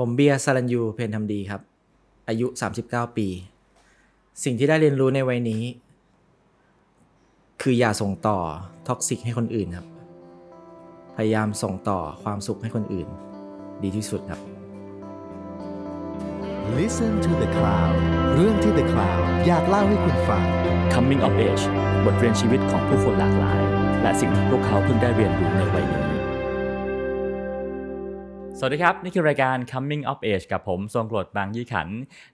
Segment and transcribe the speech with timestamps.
[0.00, 1.60] ผมเบียร์สรัญยูเพนทำดีครับ
[2.28, 2.46] อายุ
[2.82, 3.28] 39 ปี
[4.44, 5.62] สิ่งที่ได้เรียนรู้ในวัยนี้
[7.62, 8.38] คืออย่าส่งต่อ
[8.88, 9.86] toxic ให้คนอื่นครับ
[11.16, 13.08] พยายามส่งต่อความสุขให้คนอื่น
[13.82, 14.40] ดีที่สุดครับ
[16.78, 17.96] Listen to the Cloud
[18.34, 20.44] เรื่องที่ The Cloud อยากเล่าให้คุณฟัง
[20.92, 21.64] Coming of Age
[22.04, 23.62] บทเรียนชีวิตของผู้คนหลากหลาย
[24.02, 26.17] และสิ่งที่พวกเขาเพิ่งได้เรียนรู้ในวัยนี้
[28.60, 31.88] สวัสดีครับ นี่คือรายการ Coming of Age กับผม ทรงกรดบางยี่ขัน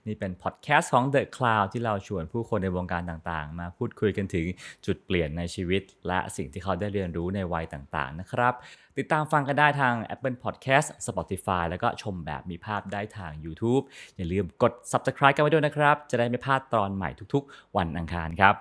[0.07, 4.45] นี่เป็นพอดแคสต์ของ The Cloud ที่เราชวนผู้คนในวงการต่างๆ มาพูดคุยกันถึง
[4.85, 8.53] จุดเปลี่ยนในชีวิต และสิ่งที่เขาได้เรียนรู้ในวัยต่างๆ นะครับ
[8.97, 13.83] ติดตามฟังกันได้ทาง Apple Podcast Spotify แล้วก็ชมแบบมีภาพได้ทาง YouTube
[14.15, 18.55] อย่าลืมกด Subscribe กันไว้ด้วยนะครับ จะได้ไม่พลาดตอนใหม่ทุกๆ วันอังคารครับ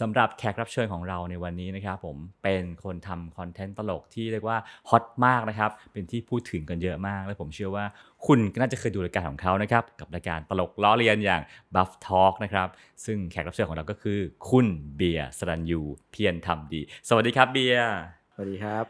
[0.00, 7.84] สำหรับแขกรับเชิญของเราในวันนี้นะครับผมเป็นคนทำคอนเทนต์ตลกที่เรียกว่าฮอตมากนะครับ เป็นที่พูดถึงกันเยอะมาก และผมเชื่อว่า
[8.26, 11.42] คุณก็น่าจะเคยดูรายการของเขานะครับ กับรายการตลกล้อเลียนอย่าง
[11.74, 12.68] Buff Talk นะครับ
[13.04, 14.18] ซึ่งแขกรับเชิญของเราก็คือ
[14.50, 17.92] คุณเบียร์สรัญยูเพียรทำดี สวัสดีครับเบียร์
[18.34, 18.84] สวัสดีครับ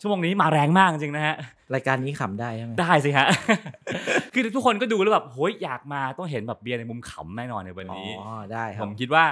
[0.00, 1.36] ชั่วโมงนี้มาแรงมากจริงๆนะฮะ
[1.74, 3.28] รายการนี้ขำได้ใช่ไหมได้สิฮะ
[4.32, 8.08] คือทุกคนก็ดูแล้วแบบโหยอยากมาต้องเห็นแบบเบียร์ในมุมขำแน่นอนในวันอ๋อนี้
[8.52, 9.24] ได้ครับ ผมคิดว่า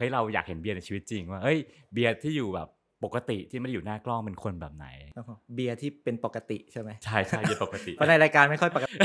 [0.00, 1.58] เฮ้ยเราอยากเห็นเบียร์ในชีวิตจริงว่าเฮ้ย
[1.92, 2.68] เบียร์ที่อยู่แบบ
[3.04, 4.86] ปกติที่ไม่ได้อยู่หน้ากล้องเป็นคนแบบไหน
[5.54, 8.96] เบียร์ที่เป็นปกติใช่ไหมใช่ใช่เบียร์ปกติเพราะในรายการไม่ค่อยปกติ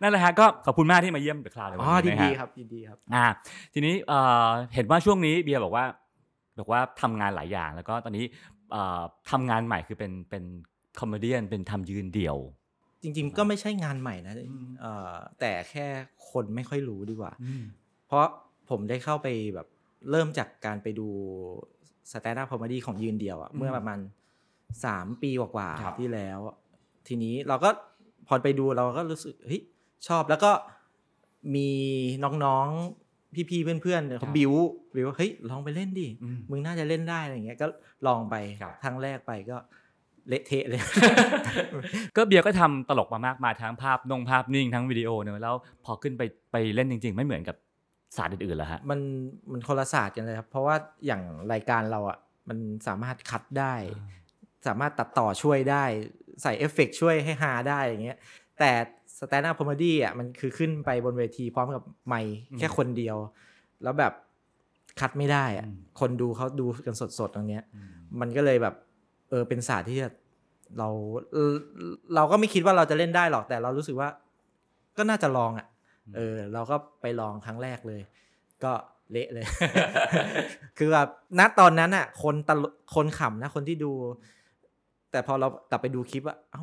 [0.00, 3.26] นั่นแหละฮะก็ขอบคุณมากที่มาเยี่ยม The Cloud ในวันอ๋อนี้ดีนะดีฮะครับดีดีครับอ่า
[3.74, 5.84] ทีนี้เอ่อเห็นว่าช่วงนี้เบียร์บอกว่า
[6.58, 8.24] บอกว่าทำงานหลายอย่างแล้วก็ตอนนี้
[8.72, 10.44] เอ่อทำงานใหม่คือเป็นเป็น
[11.00, 12.36] comedy เป็นทำยืนเดี่ยว
[13.02, 15.86] จริง ๆ ก็ไม่ใช่งานใหม่นะอืมเอ่อแต่แค่
[16.30, 17.32] คนไม่ค่อยรู้ดีกว่า
[18.06, 18.26] เพราะ
[18.70, 19.66] ผมได้เข้าไปแบบ
[20.10, 21.08] เริ่มจากการไปดู
[22.12, 23.98] stand-up comedy ของยืนเดี่ยวอะอืมเมื่อประมาณ
[24.84, 26.38] สามปีกว่าครับๆที่แล้ว
[27.08, 27.70] ทีนี้เราก็
[28.26, 29.62] พอไปดูเราก็รู้สึกเฮ้ย
[30.08, 30.52] ชอบแล้วก็
[31.54, 31.70] มี
[32.44, 34.52] น้องๆ พี่ๆ เพื่อนๆเขาบิว
[34.94, 37.66] บิวว่าเฮ้ยลองไปเล่นดิอืมมึงน่าจะเล่นได้อะไรอย่างเงี้ยก็
[38.06, 39.56] ลองไปครับครั้งแรกไปก็
[40.28, 40.80] เละเทะเลย
[42.16, 45.54] ก็เบียร์ก็ทำตลกมามากมายทั้งภาพนิ่งภาพนิ่งทั้งวิดีโอเนอะแล้ว
[45.84, 47.56] พอขึ้นไปไปเล่นจริง ๆ ไม่เหมือนกับ
[48.16, 49.00] ศาสตร์อื่นๆแล้วฮะ มัน
[49.52, 50.76] มันคนละศาสตร์กันเลยครับ เพราะว่า
[51.06, 53.74] อย่างรายการเราอะมันสามารถคัดได้
[54.66, 55.84] สามารถตัดต่อช่วยได้
[56.42, 58.18] ใส่เอฟเฟกต์ช่วยให้ฮาได้อย่างเงี้ย
[58.58, 58.70] แต่
[59.18, 63.16] stand-up comedy อะมันคือขึ้นไปบนเวทีพร้อมกับไมค์อืมแค่คนเดียว
[63.82, 64.12] แล้วแบบ
[65.00, 67.62] คัดไม่ได้อะอืมคนดูเขาดูกันสดๆตรงเนี้ย
[68.20, 68.74] มันก็เลยแบบ
[69.28, 69.98] เออเป็นศาสตร์ที่
[70.78, 70.88] เรา
[71.32, 71.52] เออ
[72.14, 74.08] เราก็ไม่คิดว่าเราจะเล่นได้หรอกแต่เรารู้สึกว่า
[74.96, 75.66] ก็น่าจะลองอะ
[76.16, 78.02] เออ เราก็ไปลองครั้งแรกเลย
[78.64, 78.72] ก็
[79.12, 79.44] เละเลย
[80.78, 81.08] คือแบบ
[81.38, 83.92] ณตอนนั้นอะ คนตลกคนขำนะ คนที่ดู
[85.10, 86.62] แต่พอเรากลับไปดูคลิปอะเอ้า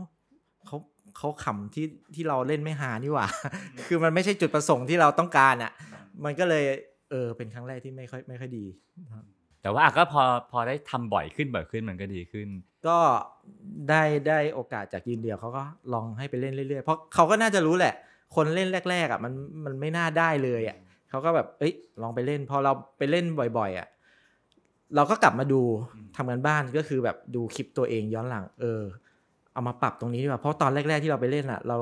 [0.66, 0.78] เขา
[1.18, 1.86] เขาขำที่
[2.16, 3.28] ที่เราเล่นไม่หานี่หว่า
[3.88, 5.72] คือมันไม่ใช่จุดประสงค์ที่เราต้องการอะ
[6.26, 6.64] มันก็เลย
[7.12, 8.66] เออ เป็นครั้งแรกที่ไม่ค่อยไม่ค่อยดี
[9.62, 12.48] แต่ว่าอะก็พอพอได้ทำบ่อยขึ้นบ่อยขึ้นมันก็ดีขึ้น
[12.88, 12.98] ก็
[13.90, 15.64] ได้ได้โอกาสจากยืนเดียวเขาก็
[15.94, 17.94] ลองให้ไปเล่นเรื่อยๆ เพราะเขาก็น่าจะรู้แหละ
[18.36, 19.34] คนเล่นแรก ๆอะมัน
[19.66, 20.78] มันไม่น่าได้เลยอะ
[21.10, 23.26] เขาก็แบบเอ้ยลองไปเล่น พอเราไปเล่น
[23.58, 23.88] บ่อย ๆ อะ
[24.96, 25.62] เราก็กลับมาดู
[26.16, 28.82] ทำกันบ้านก็คือแบบดูคลิปตัวเองย้อนหลัง เออ
[29.54, 31.78] เอามาปรับตรงนี้ดีกว่าเพราะตอนแรก ๆ ที่เราไปเล่นอะ เรา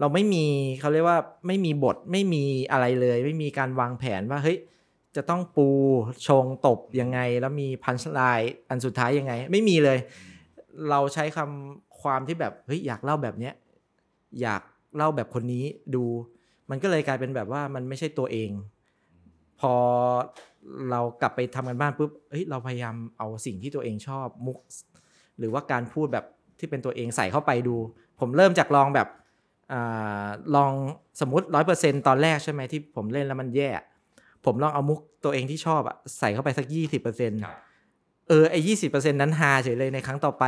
[0.00, 0.44] เราไม่มี
[0.80, 4.58] เขาเรียกว่าไม่มีบทไม่มีอะไรเลย ไม่มีการวางแผนว่าเฮ้ย
[5.16, 5.68] จะต้องปู
[6.26, 9.98] ชงตบยังไง แล้วมีพันช์ไลน์อันสุดท้ายยังไง ไม่มีเลย
[10.90, 13.54] เราใช้คำความที่แบบเฮ้ยอยากเล่าแบบเนี้ย
[14.40, 14.62] อยาก
[14.96, 15.64] เล่าแบบคนนี้
[15.94, 16.04] ดู
[16.70, 18.50] มันก็เลยกลายเป็นแบบว่ามันไม่ใช่ตัวเอง
[19.60, 19.74] พอ
[20.90, 24.58] เรากลับไปทำกันบ้านปุ๊บเฮ้ยเราพยายามเอาสิ่งที่ตัวเองชอบมุก
[25.38, 26.24] หรือว่าการพูดแบบ
[26.58, 27.76] ที่เป็นตัวเองใส่เข้าไปดู
[28.20, 29.08] ผมเริ่มจากลองแบบ
[29.72, 30.72] อาลอง
[31.20, 33.70] สมมติร้อยเปอร์เซ็นตอนแรกใช่ไหมที่ผมเล่นแล้วมันแย่
[34.44, 37.56] ผมลองเอามุกตัวเองที่ชอบอะใส่เข้าไปสักยี่สิบเปอร์เซ็นต์ครับ
[38.28, 40.44] เออไอ้ยี่สิบเปอร์เซ็นต์นั้นฮาเฉยเลยในครั้งต่อไป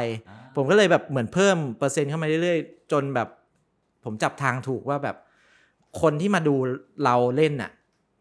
[0.57, 3.29] ผมก็เลยแบบเหมือนเพิ่มเปอร์เซ็นต์เข้ามาเรื่อยๆ จนแบบ
[4.05, 5.17] ผมจับทางถูกว่าแบบ
[6.01, 6.55] คนที่มาดู
[7.05, 7.71] เราเล่นน่ะ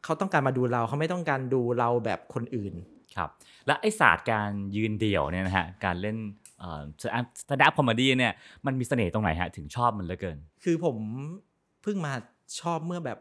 [0.04, 2.74] เขาต้องการมาดูเราเขาไม่ต้องการดูเราแบบคนอื่น
[3.18, 3.30] ครับ
[3.68, 6.18] และไอศาสตร์การยืนเดี่ยวเนี่ยนะฮะการเล่น
[6.60, 6.82] เอ่อ
[7.42, 8.34] stand-up comedy เนี่ย
[8.66, 10.98] มันมีเสน่ห์ตรงไหนฮะถึงชอบมันเหลือเกิน คือผม
[11.84, 12.14] เพิ่งมา
[12.62, 13.20] ชอบเมื่อแบบ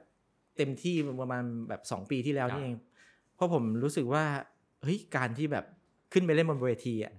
[0.56, 2.76] เต็มที่ประมาณแบบสองปีที่แล้วครับนี่เอง
[3.34, 4.24] เพราะผมรู้สึกว่า
[4.82, 5.64] เฮ้ยการที่แบบ
[6.12, 7.12] ขึ้นไปเล่นบนเวทีอะ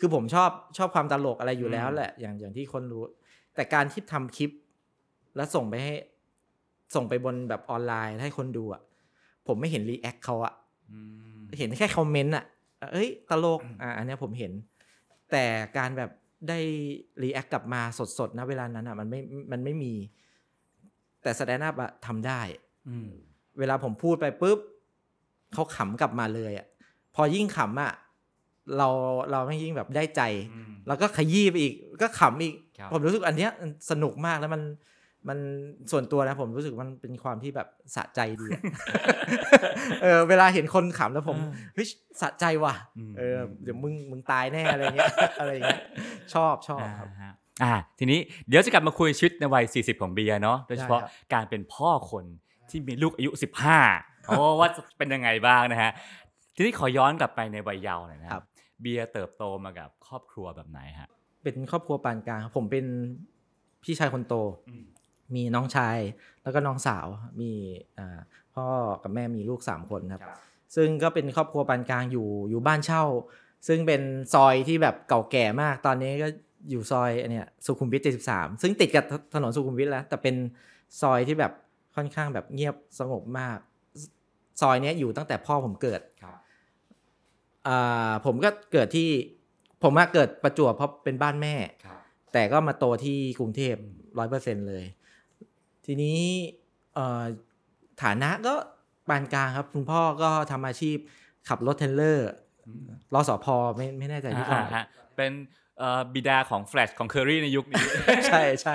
[0.00, 3.02] คือผมชอบชอบความตลกอะไรอยู่แล้วแหละอย่างอย่างที่คนรู้
[3.54, 4.50] แต่การที่ทำคลิป
[5.36, 5.94] แล้วส่งไปให้
[6.94, 8.82] ส่งไปบนแบบออนไลน์ให้คนดูอะ
[9.46, 10.54] ผมไม่เห็น react เขาอะ
[11.58, 12.44] เห็นแค่ comment อะ
[12.92, 14.52] เอ้ย ตลกอะอันเนี้ยผมเห็น
[15.30, 15.44] แต่
[15.78, 16.10] การแบบ
[16.48, 16.58] ได้
[17.22, 17.80] react กลับมา
[18.18, 19.20] สดๆนะเวลานั้นอะมันไม่
[19.52, 19.92] มันไม่มี
[21.22, 22.40] แต่ stand-up อะทำได้
[22.88, 23.08] อืม
[23.58, 24.58] เวลาผมพูดไปปุ๊บ
[25.52, 26.66] เขาขำกลับมาเลยอะ
[27.14, 27.92] พอยิ่งขำอะ
[28.76, 28.88] เรา
[29.30, 30.22] เราไม่ยิ่งแบบได้ใจ
[30.52, 34.62] อืมแล้วก็ขยี้ไปอีก ก็ขำอีกครับผมรู้สึกอันเนี้ยมันสนุกมากแล้วมัน
[35.28, 35.38] มัน
[35.90, 38.62] ส่วนตัวนะผมรู้สึกมันเป็นความที่แบบสะใจดีอะ
[40.02, 41.36] เออเวลาเห็นคนขำแล้วผม
[41.74, 41.86] เฮ้ย
[42.20, 45.82] สะใจว่ะอืมเออเดี๋ยวมึงมึงตายแน่อะไรเงี้ยอะไรเงี้ย
[46.34, 47.32] ชอบชอบครับอ่าฮะ
[47.62, 48.18] อ่าทีนี้
[48.48, 52.24] เดี๋ยวจะกลับมาคุยชีวิตในวัย 40 ของเบียร์เนาะโดยเฉพาะได้ครับการเป็นพ่อคน
[52.70, 53.30] ที่มีลูกอายุ
[53.84, 55.90] 15โอ้ว่าจะเป็นยังไงบ้างนะฮะ
[56.54, 58.44] ทีนี้ขอย้อนกลับไปในวัยเยาว์หน่อยนะครับ
[58.82, 61.08] เบียร์เติบโตมากับครอบครัวแบบไหนฮะ
[61.42, 62.86] เป็นครอบครัวปานกลางครับผมเป็น
[63.84, 64.34] พี่ชายคนโต
[65.34, 65.98] มีน้องชาย
[66.42, 67.06] แล้วก็น้องสาว
[67.40, 67.50] มี
[67.98, 68.18] อ่า
[68.54, 68.66] พ่อ
[69.02, 70.22] กับแม่มีลูกสามคนครับ
[70.76, 73.04] ซึ่งก็เป็นครอบครัวปานกลางอยู่อยู่บ้านเช่า
[73.68, 74.02] ซึ่งเป็น
[74.34, 76.28] ซอยที่แบบเก่าแก่มาก ตอนนี้ก็
[76.70, 78.02] อยู่ซอยอันเนี้ยสุขุมวิท
[78.32, 80.36] 73 ซึ่งติดกับถนนสุขุมวิทแล้ว แต่เป็น
[81.00, 81.52] ซอยที่แบบ
[81.96, 83.58] ค่อนข้างแบบเงียบสงบมาก
[84.60, 86.00] ซอยเนี้ยอยู่ตั้งแต่พ่อผมเกิด
[87.66, 89.08] อ่าผมก็เกิดที่
[89.82, 91.54] ผมมาเกิดประจวบเพราะเป็นบ้านแม่
[92.32, 93.74] แต่ก็มาโตที่กรุงเทพ
[94.18, 94.84] ร้อยเปอร์เซ็นเลย
[95.86, 96.20] ทีนี้
[96.94, 97.24] เอ่อ
[98.02, 98.54] ฐานะก็
[99.08, 100.96] ปานกลางครับ คุณพ่อก็ทำอาชีพ
[101.48, 102.28] ขับรถเทรลเลอร์
[103.14, 104.84] รอสอพอไม่ไม่แน่ใจที่อ่าก่อนฮะ
[105.16, 105.32] เป็น
[105.78, 107.84] เอ่อบิดาของแฟลชของเคอรี่ในยุคนี้
[108.28, 108.74] ใช่ใช่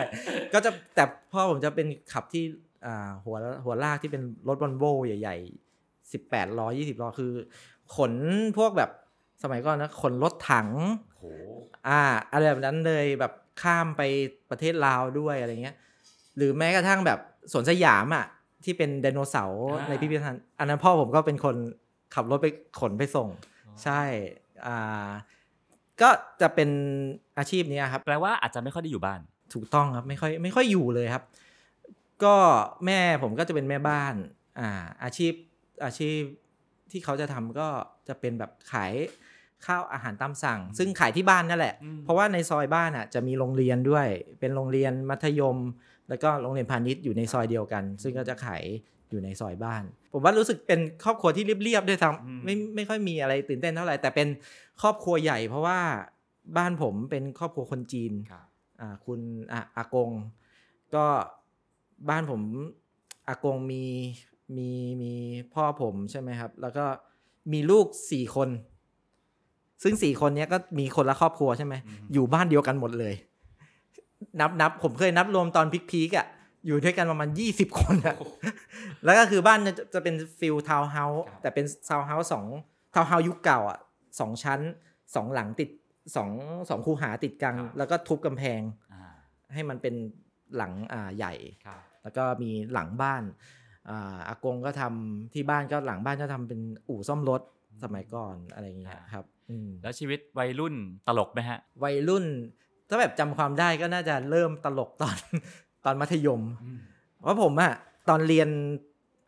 [0.53, 2.43] ก็จะแต่พ่อผมจะเป็นขับที่
[2.85, 7.33] อ่าหัวหัวลากที่เป็นรถบอลโวใหญ่ๆสิบแปดล้อยี่สิบล้อคือ
[7.95, 8.13] ขน
[8.57, 8.91] พวกแบบ
[9.43, 10.69] สมัยก่อนนะขนรถถัง
[11.17, 11.23] โห
[11.87, 14.01] อ่าอะไรแบบนั้นเลยแบบข้ามไป
[14.49, 15.75] ประเทศลาวด้วยอะไรเงี้ย
[16.41, 17.19] หรือแม้กระทั่งแบบ
[17.51, 18.25] สวนสยามอะ
[18.63, 21.55] ที่เป็นไดโนเสาร์อ่าในพิพิธภัณฑ์อันนั้นพ่อผมก็เป็นคน
[22.15, 22.47] ขับรถไป
[22.79, 23.29] ขนไปส่ง
[23.83, 24.01] ใช่
[24.65, 25.09] อ่า
[26.01, 26.09] ก็
[26.41, 26.69] จะเป็น
[27.37, 29.19] อาชีพนี้ครับ แปลว่าอาจจะไม่ค่อยได้อยู่บ้าน
[29.53, 31.23] ถูกต้องครับไม่ค่อยไม่ค่อยอยู่เลยครับ
[32.23, 32.35] ก็
[32.85, 34.13] แม่ผมก็จะเป็นแม่บ้าน
[34.59, 34.69] อ่า
[35.03, 35.33] อาชีพ
[35.85, 36.19] อาชีพ
[36.91, 37.67] ที่เขาจะทำก็
[38.07, 38.93] จะเป็นแบบขาย
[39.65, 44.07] ข้าวอาหารตามสั่ง ซึ่งขายที่บ้านนั่นแหละอืมเพราะว่าในซอยบ้านอะจะมีโรงเรียนด้วย
[44.39, 45.57] เป็นโรงเรียนมัธยม
[46.09, 48.63] แล้วก็โรงเรียนพาณิชย์อยู่ในซอยเดียวกัน ซึ่งก็จะขาย
[49.09, 49.83] อยู่ในซอยบ้าน
[50.13, 54.27] ผมว่ารู้สึกเป็นครอบครัวที่เรียบๆด้วยซ้ำไม่ไม่ค่อยมีอะไรตื่นเต้นเท่าไหร่แต่เป็น
[54.81, 55.79] ครอบครัวใหญ่ เพราะว่า
[56.57, 58.11] บ้านผมเป็นครอบครัวคนจีน
[58.81, 59.19] อ่าคุณ
[59.53, 60.09] อะอากง
[60.95, 61.05] ก็
[62.09, 62.41] บ้านผม
[63.27, 63.83] อากงมี
[64.57, 64.69] มี
[65.01, 65.13] มี
[65.53, 66.85] พ่อผมใช่ไหมครับ แล้วก็
[67.53, 68.49] มีลูกสี่คน
[69.83, 73.13] ซึ่งสี่คนเนี้ยก็มีคนละครอบครัวใช่ไหมอืมอยู่บ้านเดียวกันหมดเลย
[74.39, 76.27] นับนับผมเคยนับรวมตอน peak peak ๆอะ
[76.65, 78.15] อยู่ด้วยกันประมาณยี่สิบคนอะ
[79.05, 82.45] แล้วก็คือบ้านจะจะเป็น feel ทาวน์เฮาส์ครับแต่เป็นทาวน์เฮาส์สอง
[82.93, 83.79] ทาวน์เฮาส์ยุคเก่าอะ
[84.19, 84.59] สองชั้น
[85.15, 85.69] สองหลังติด
[86.15, 86.29] สอง
[86.69, 88.61] สองคูหาติดกัน แล้วก็ทุบกำแพง
[88.93, 89.01] อ่า
[89.53, 89.95] ให้มันเป็น
[90.57, 91.33] หลังอ่าใหญ่
[91.65, 93.23] ครับแล้วก็มีหลังบ้าน
[93.89, 96.59] อ่าอากงก็ทำที่บ้านก็หลังบ้านก็ทำเป็น
[96.89, 97.41] อู่ซ่อมรถ
[97.83, 100.75] สมัยก่อนอะไรอย่างเงี้ยครับอืมแล้วชีวิตวัยรุ่น
[101.07, 102.25] ตลกไหมฮะ วัยรุ่น
[102.91, 105.15] ถ้าแบบจำความได้ก็น่าจะเริ่มตลกตอน
[105.85, 106.41] ตอนมัธยม
[107.21, 107.73] เพราะผมอะ
[108.09, 108.49] ตอนเรียน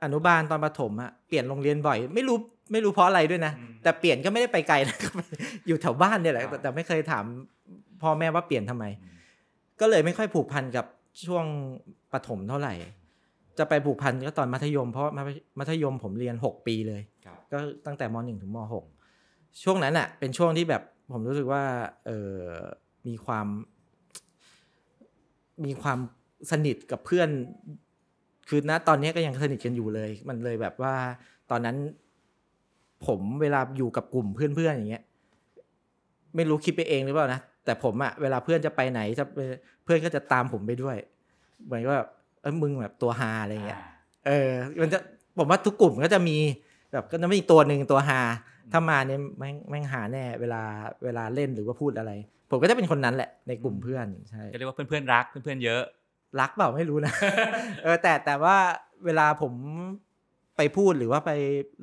[0.04, 2.38] อนุบาลตอนประถมอะเปลี่ยนโรงเรียนบ่อย ไม่รู้
[2.72, 5.10] ไม่รู้เพราะอะไรด้วยนะอืมแต่เปลี่ยนก็ไม่ได้ไปไกลนะก็
[5.68, 7.26] อยู่แถวบ้านเนี่ยแหละครับแต่แต่ไม่เคยถาม
[8.02, 8.86] พ่อแม่ว่าเปลี่ยนทำไม
[9.80, 10.86] ก็เลยไม่ค่อยผูกพันกับ
[11.26, 11.46] ช่วง
[12.14, 12.74] ประถมเท่าไหร่
[13.58, 15.30] จะไปผูกพันก็ตอนมัธยม เพราะมัธ
[15.60, 18.58] มัธยมผมเรียน 6 ปีเลยครับก็ตั้งแต่ม .1 ถึงม
[19.14, 20.82] .6 ช่วงนั้นอะเป็นช่วงที่แบบ
[21.14, 21.64] ผมรู้สึกว่า
[22.06, 22.36] เออ
[23.08, 23.48] มีความ
[25.66, 26.00] มีความ
[26.52, 27.30] สนิทกับเพื่อน
[28.50, 30.96] คือณตอนนี้ก็ยังสนิทกันอยู่เลย มันเลยแบบว่า
[31.52, 31.78] ตอนนั้น
[33.06, 35.04] ผมเวลาอยู่กับกลุ่มเพื่อนๆอย่างเงี้ย
[36.36, 39.40] ไม่รู้คิดไปเองหรือเปล่านะแต่ผมอะเวลาเพื่อนจะไปไหนจะไป
[39.84, 40.98] เพื่อนก็จะตามผมไปด้วย
[41.66, 42.00] เหมือนว่า
[42.42, 43.82] เออมึงแบบตัวฮาอะไรเงี้ย
[44.28, 44.50] เออ
[44.82, 45.00] มันจะ
[45.38, 46.38] ผมว่าทุกกลุ่มก็จะมี
[46.92, 48.22] แบบก็จะมีตัวหนึ่งตัวฮา
[48.72, 50.62] ถ้ามาเนี่ยแม่งแม่งหาแน่ เวลา
[51.04, 52.12] เวลาเล่นหรือว่าพูดอะไร
[52.54, 55.84] ผมก็จะเป็นคนนั้นแหละในกลุ่มเพื่อนใช่ก็เรียกว่าเพื่อนๆรักเพื่อนๆเยอะ
[56.40, 57.14] รักเปล่าไม่รู้นะ
[57.84, 58.58] เออแต่แต่ว่า
[59.06, 59.54] เวลาผม
[60.58, 61.32] ไปพูดหรือว่าไป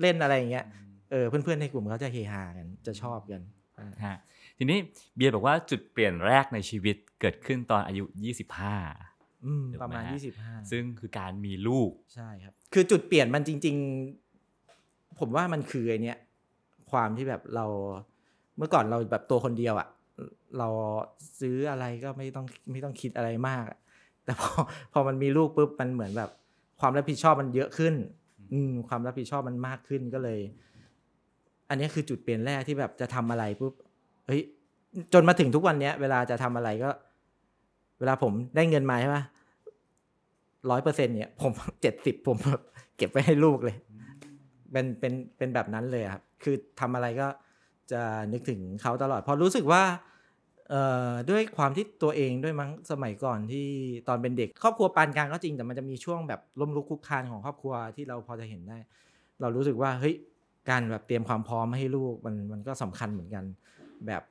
[0.01, 0.67] เล่นอะไรอย่างเงี้ย
[1.11, 3.41] เออเพื่อนๆในกลุ่มเขาจะเฮฮากันจะชอบกัน
[3.79, 4.17] อ่าฮะ
[4.59, 4.79] ทีนี้
[5.17, 8.05] เบียร์บอกว่าจุดเปลี่ยนแรกในชีวิตเกิดขึ้นตอนอายุ
[8.75, 13.77] 25อืมถูกไหมประมาณฮะยี่สิบห้าซึ่งคือการมีลูกใช่ครับ คือจุดเปลี่ยนมันจริง
[14.53, 16.19] ๆ ผมว่ามันคือไอเนี้ย
[16.91, 17.67] ความที่แบบเรา
[18.57, 19.89] เมื่อก่อนเราแบบตัวคนเดียวอะ่ะ
[20.59, 20.69] เรา
[21.41, 23.79] ซื้ออะไรก็ไม่ต้องไม่ต้องคิดอะไรมากอะ
[24.25, 24.51] แต่พอ
[24.93, 26.31] พอมันมีลูกปุ๊บมันเหมือนแบบ
[26.81, 27.95] ความรับผิดชอบมันเยอะขึ้น
[28.53, 30.41] อืมความรับผิดชอบมันมากขึ้นก็เลย
[31.69, 33.75] อันนี้คือจุดเปลี่ยนแรกที่แบบจะทำอะไรปุ๊บ
[34.27, 34.41] เฮ้ย
[35.13, 36.91] จนมาถึงทุกวันเนี้ย เวลาจะทำอะไรก็
[37.99, 39.25] เวลาผมได้เงินมาใช่ปะ
[40.71, 41.53] ร้อยเปอร์เซ็นเนี่ย ผม
[41.83, 42.63] เจ็ดสิบผมแบบ
[42.97, 43.77] เก็บไว้ให้ลูกเลย
[44.73, 47.29] เป็นเป็นเป็นแบบนั้นเลยอะครับ คือทำอะไรก็
[47.93, 48.03] จะ
[48.33, 50.10] นึกถึงเขาตลอดเพอรู้สึกว่าเอ่อ
[51.31, 53.67] ด้วยความที่ตัวเองด้วยมั้งสมัยก่อนที่
[54.09, 58.79] ตอนเป็นเด็ก ครอบครัวปานกลางก็จริงแต่มันจะมีช่วงแบบล้มลุกคุกคานของครอบครัวที่เราพอจะเห็นได้
[59.41, 60.15] เรารู้สึกว่าเฮ้ย
[60.71, 63.45] การแบบเตรียมความพร้อมให้ลูกมันมันก็สำคัญเหมือนกัน
[64.07, 64.23] แบบ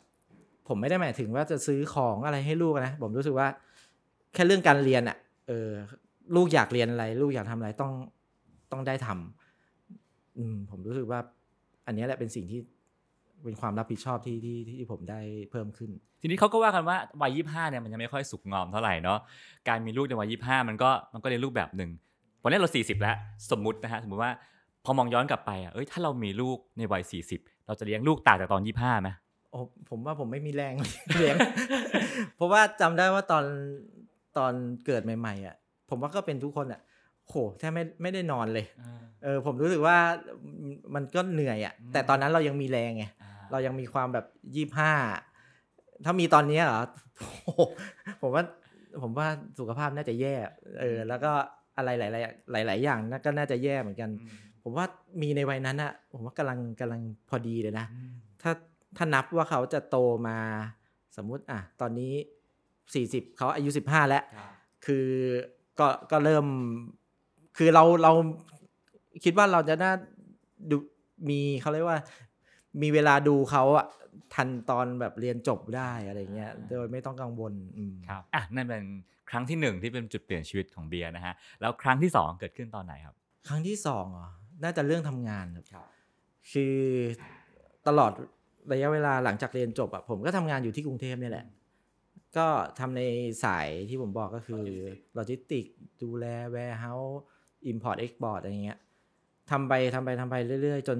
[0.68, 3.48] ผมไม่ได้หมายถึงว่าจะซื้อของอะไรให้ลูกนะผมรู้สึกว่า
[4.34, 5.18] แค่เรื่องการเรียนอะ่ะ
[5.48, 5.70] เออ
[6.36, 7.94] ลูกอยากเรียนอะไร ลูกอยากทำอะไรต้อง
[8.72, 11.20] ต้องได้ทำอืมผมรู้สึกว่า
[11.86, 12.60] อันนี้แหละเป็นสิ่งที่
[13.44, 15.20] เป็นความรับผิดชอบที่ที่ที่ผมได้
[15.52, 15.92] เพิ่มขึ้น
[16.22, 19.20] ทีนี้เขาก็ว่ากันว่าวัยยี่ห้าเนี่ยมันยังไม่ค่อยสุกงอมเท่าไหร่เนาะ
[19.68, 21.90] การมีลูกในวัยยี่ห้ามันก็มันก็ในรูปแบบหนึ่ง
[22.44, 23.16] วันนี้เราสี่สิบแล้ว
[23.52, 24.32] สมมุตินะฮะสมมติว่า
[24.86, 29.10] พอมองย้อนกลับไปอะเอ้ยถ้าเรามีลูกในวัยสี่สิบเราจะเลี้ยงลูกต่างจากตอนยี่ห้าไหม
[29.52, 30.74] โอ้ผมว่าผมไม่มีแรง
[31.18, 31.36] เลี้ยง
[32.36, 33.46] เพราะว่าจำได้ว่าตอน
[34.38, 34.54] ตอน
[34.86, 35.56] เกิดใหม่ๆอะ
[35.90, 36.82] ผมว่าก็เป็นทุกคนอะ
[37.30, 38.66] โหแทบไม่ไม่ได้นอนเลย
[39.24, 39.98] เออผมรู้สึกว่า
[40.96, 43.06] มันก็เหนื่อยอะ แต่ตอนนั้นเรายังมีแรงไง
[43.52, 44.94] เรายังมีความแบบยี่ห้า
[46.06, 46.82] ถ้ามีตอนเนี้ยเหรอ
[47.18, 47.62] โอ้โห
[48.22, 48.44] ผมว่า
[49.02, 49.28] ผมว่า
[49.60, 50.36] สุขภาพน่าจะแย่
[50.82, 51.32] เออ แล้วก็
[51.78, 52.02] อะไรห
[52.56, 54.10] ลาย ๆ หลาย ๆ อย่างน่าก็น่าจะแย่เหมือนกัน
[54.64, 54.86] ผมว่า
[55.22, 57.86] มีในวัยนั้นอะผมว่ากำลังกำลังพอดีเลยนะ
[58.42, 58.52] ถ้า
[58.98, 60.38] ถ้านับว่าเขาจะโตมา
[61.18, 62.14] สมมุติอะตอนนี้
[62.94, 64.24] สี่สิบเขาอายุสิบห้าแล้ว
[64.86, 65.08] คือ
[65.80, 66.46] ก็ก็เริ่ม
[67.62, 68.12] คือเราเรา
[69.24, 69.92] คิดว่าเราจะน่า
[70.72, 70.78] ดู
[71.30, 72.00] มีเขาเรียกว่า
[72.82, 73.88] มีเวลาดูเขาอะ
[74.34, 78.84] ทันตอนแบบเรียนจบได้อะไรเงี้ย โดยไม่ต้องกังวลอืมครับอะนั่นเป็น
[79.30, 83.16] ครั้งที่หนึ่งที่เป็นจุดเปลี่ยนชีวิตของเบียร์นะฮะแล้วครั้งที่สองเกิดขึ้นตอนไหนครับ
[83.48, 84.30] ครั้งที่สองเหรอ
[84.64, 85.88] น่าจะเรื่องทำงานครับ
[86.52, 86.78] คือ
[87.88, 88.12] ตลอด
[88.72, 91.46] ระยะเวลาหลังจากเรียนจบอะผมก็ทำงานอยู่ที่กรุงเทพเนี่ยแหละ
[92.38, 92.48] ก็
[92.80, 93.02] ทำใน
[93.44, 94.66] สายที่ผมบอกก็คือ
[95.14, 95.66] โลจิสติก
[96.02, 96.26] ดูแล
[96.56, 97.18] warehouse
[97.72, 98.80] import export อะไรเงี้ย
[99.52, 101.00] ทำไปทำไปทำไปเรื่อย ๆ จน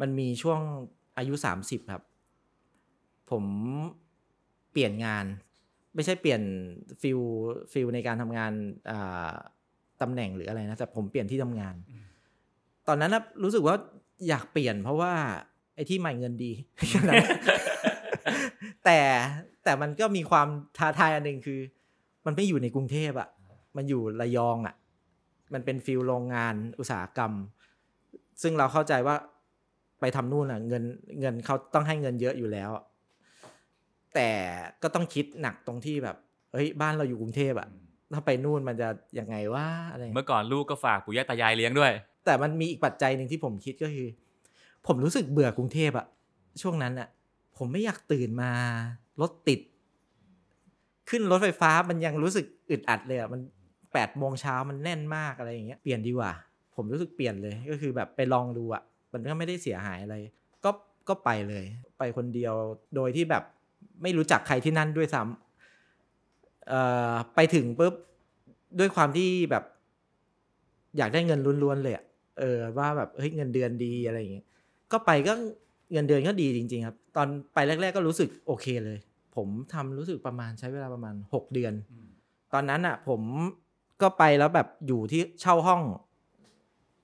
[0.00, 0.60] มันมีช่วง
[1.18, 2.02] อายุ 30 ครับ
[3.30, 3.44] ผม
[4.72, 5.24] เปลี่ยนงาน
[5.94, 6.42] ไม่ใช่เปลี่ยน
[7.02, 7.18] feel
[7.72, 8.52] feel ในการทำงาน
[8.90, 9.32] อ่า
[10.02, 11.74] ตำแหน่งหรืออะไรนะ แต่ผมเปลี่ยนที่ทำงาน
[12.88, 13.76] ตอนนั้นนะรู้สึกว่า
[14.28, 15.12] อยากเปลี่ยนเพราะว่า
[15.74, 16.52] ไอ้ที่ใหม่เงินดี
[16.90, 17.24] แค่นั้น
[18.84, 18.98] แต่
[19.64, 20.48] แต่มันก็มีความ
[20.78, 21.60] ท้าทายอันหนึ่งคือ
[22.26, 23.28] มันไม่อยู่ในกรุงเทพอะ
[23.76, 24.74] มันอยู่ระยองอะ
[25.54, 27.32] มันเป็น feel โรงงานอุตสาหกรรม
[28.42, 29.16] ซึ่งเราเข้าใจว่า
[30.00, 30.84] ไปทำนู่นอะเงิน
[31.20, 32.70] เงินเขาต้องให้เงินเยอะอยู่แล้ว
[34.14, 34.30] แต่
[34.82, 36.16] ก็ต้องคิดหนักตรงที่แบบ
[36.52, 37.68] เฮ้ยบ้านเราอยู่กรุงเทพอะ
[38.14, 38.88] ถ้าไปนู่นมันจะ
[39.18, 41.92] ยังไงว่าอะไรอย่างเงี้ยเมื่อก่อนลูกก็ฝากปู่ย่าตายายเลี้ยงด้วย
[42.24, 44.08] แต่มันมีอีกปัจจัยหนึ่งที่ผมคิดก็คือ
[44.86, 46.06] ผมรู้สึกเบื่อกรุงเทพอะ
[46.62, 47.08] ช่วงนั้นอะ
[47.56, 48.50] ผมไม่อยากตื่นมา
[49.20, 49.60] รถติด
[51.10, 53.40] ขึ้นรถไฟฟ้ามันยังรู้สึกอึดอัดเลยอะมัน
[53.92, 56.32] แปดโมงเช้ามันแน่นมากอะไรอย่างเงี้ยเปลี่ยนดีกว่า
[56.76, 60.16] ผมรู้สึกเปลี่ยนเลยก็คือแบบไปลองดูอะมันก็ไม่ได้เสียหายอะไร
[60.64, 60.70] ก็
[61.08, 61.64] ก็ไปเลย
[61.98, 62.54] ไปคนเดียว
[62.96, 63.44] โดยที่แบบ
[64.02, 66.80] ไม่รู้จักใครที่นั่นด้วยซ้ำเอ่
[67.10, 67.94] อไปถึงปุ๊บ
[68.78, 69.64] ด้วยความที่แบบ
[70.96, 72.04] อยากได้เงินล้วนๆเลยอะ
[72.38, 74.46] เออว่าแบบเฮ้ยเงินเดือนดีอะไรอย่างเงี้ย
[74.92, 75.32] ก็ไปก็
[75.92, 78.98] เงินเดือนก็ดีจริง ๆ ครับ ตอนไปแรก ๆ ก็รู้สึกโอเคเลย
[79.36, 81.72] ผมทำรู้สึกประมาณใช้เวลาประมาณหกเดือน
[82.52, 83.22] ตอนนั้นอะ ผม
[84.02, 85.82] ก็ไปแล้วแบบอยู่ที่เช่าห้อง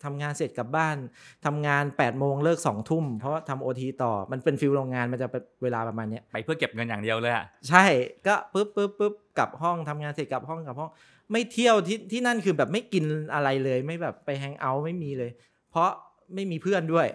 [0.04, 0.96] ทำงานเสร็จกลับบ้าน
[1.44, 7.84] ทำงาน8ปดโมงเลิกสองทุ่มเพราะว่าทำโอทีต่อมันเป็น feel โรงงานมันจะเป็นเวลาประมาณเนี้ยไปเพื่อเก็บเงินอย่างเดียวเลยอะใช่
[8.26, 10.90] ก็ปุ๊บปุ๊บปุ๊บกลับห้องทำงานเสร็จกลับห้องกลับห้อง
[11.32, 15.30] ไม่เที่ยวที่ที่นั่นคือแบบไม่กินอะไรเลย ไม่แบบไป hang out ไม่มีเลย
[15.70, 15.90] เพราะ
[16.34, 17.06] ไม่มีเพื่อนด้วย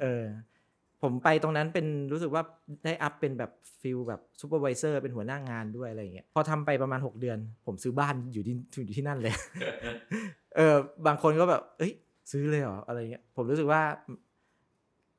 [0.00, 0.22] เออ
[1.02, 2.42] ผมไปตรงนั้นเป็นรู้สึกว่า
[2.84, 8.54] ได้ up เป็นแบบfeel แบบ supervisor เป็นหัวหน้างานด้วยอะไรอย่างเงี้ยพอทำไปประมาณ 6 เดือน ผมซื้อบ้านอยู่ที่
[8.86, 9.34] อยู่ที่นั่นเลย
[10.56, 10.74] เออ
[11.06, 11.92] บางคนก็แบบ เอ้ย
[12.32, 13.82] ซื้อเลยเหรออะไรเงี้ยผมรู้สึกว่า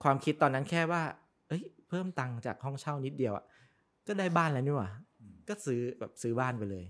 [0.04, 1.02] ความคิดตอนนั้นแค่ว่า
[1.48, 3.46] เอ้ย เพิ่มตังค์จากห้องเช่านิดเดียวอะ
[4.08, 4.90] ก็ได้บ้านแล้วนี่หว่า
[5.50, 6.86] ก็ซื้อแบบซื้อบ้านไปเลย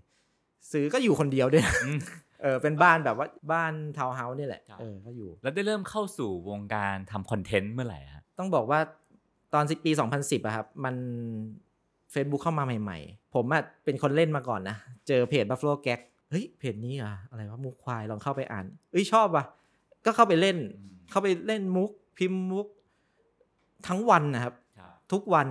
[0.72, 2.00] ซื้อก็อยู่คนเดียวด้วยนะอืม
[2.42, 8.80] เออเป็นบ้านแบบว่าบ้านทาวน์เฮาส์นี่แหละครับเออก็อยู่ แล้วได้เริ่มเข้าสู่วงการทำคอนเทนต์เมื่อไหร่ฮะ ต้องบอกว่า
[9.54, 10.96] ตอนปี 2010อะครับ มัน
[12.14, 14.78] Facebook เข้ามาใหม่ ๆ ผมอะเป็นคนเล่นมาก่อนนะ
[15.08, 19.44] เจอเพจ Buffalo Gag เฮ้ย เพจนี้อะอะไรวะมุกควายลองเข้าไปอ่านเอ้ยชอบว่ะ
[20.06, 20.58] ก็เข้าไปเล่น
[21.10, 22.68] เข้าไปเล่นมุก พิมพ์มุก
[23.88, 24.54] ทั้งวันนะครับ
[25.12, 25.48] ทุกวัน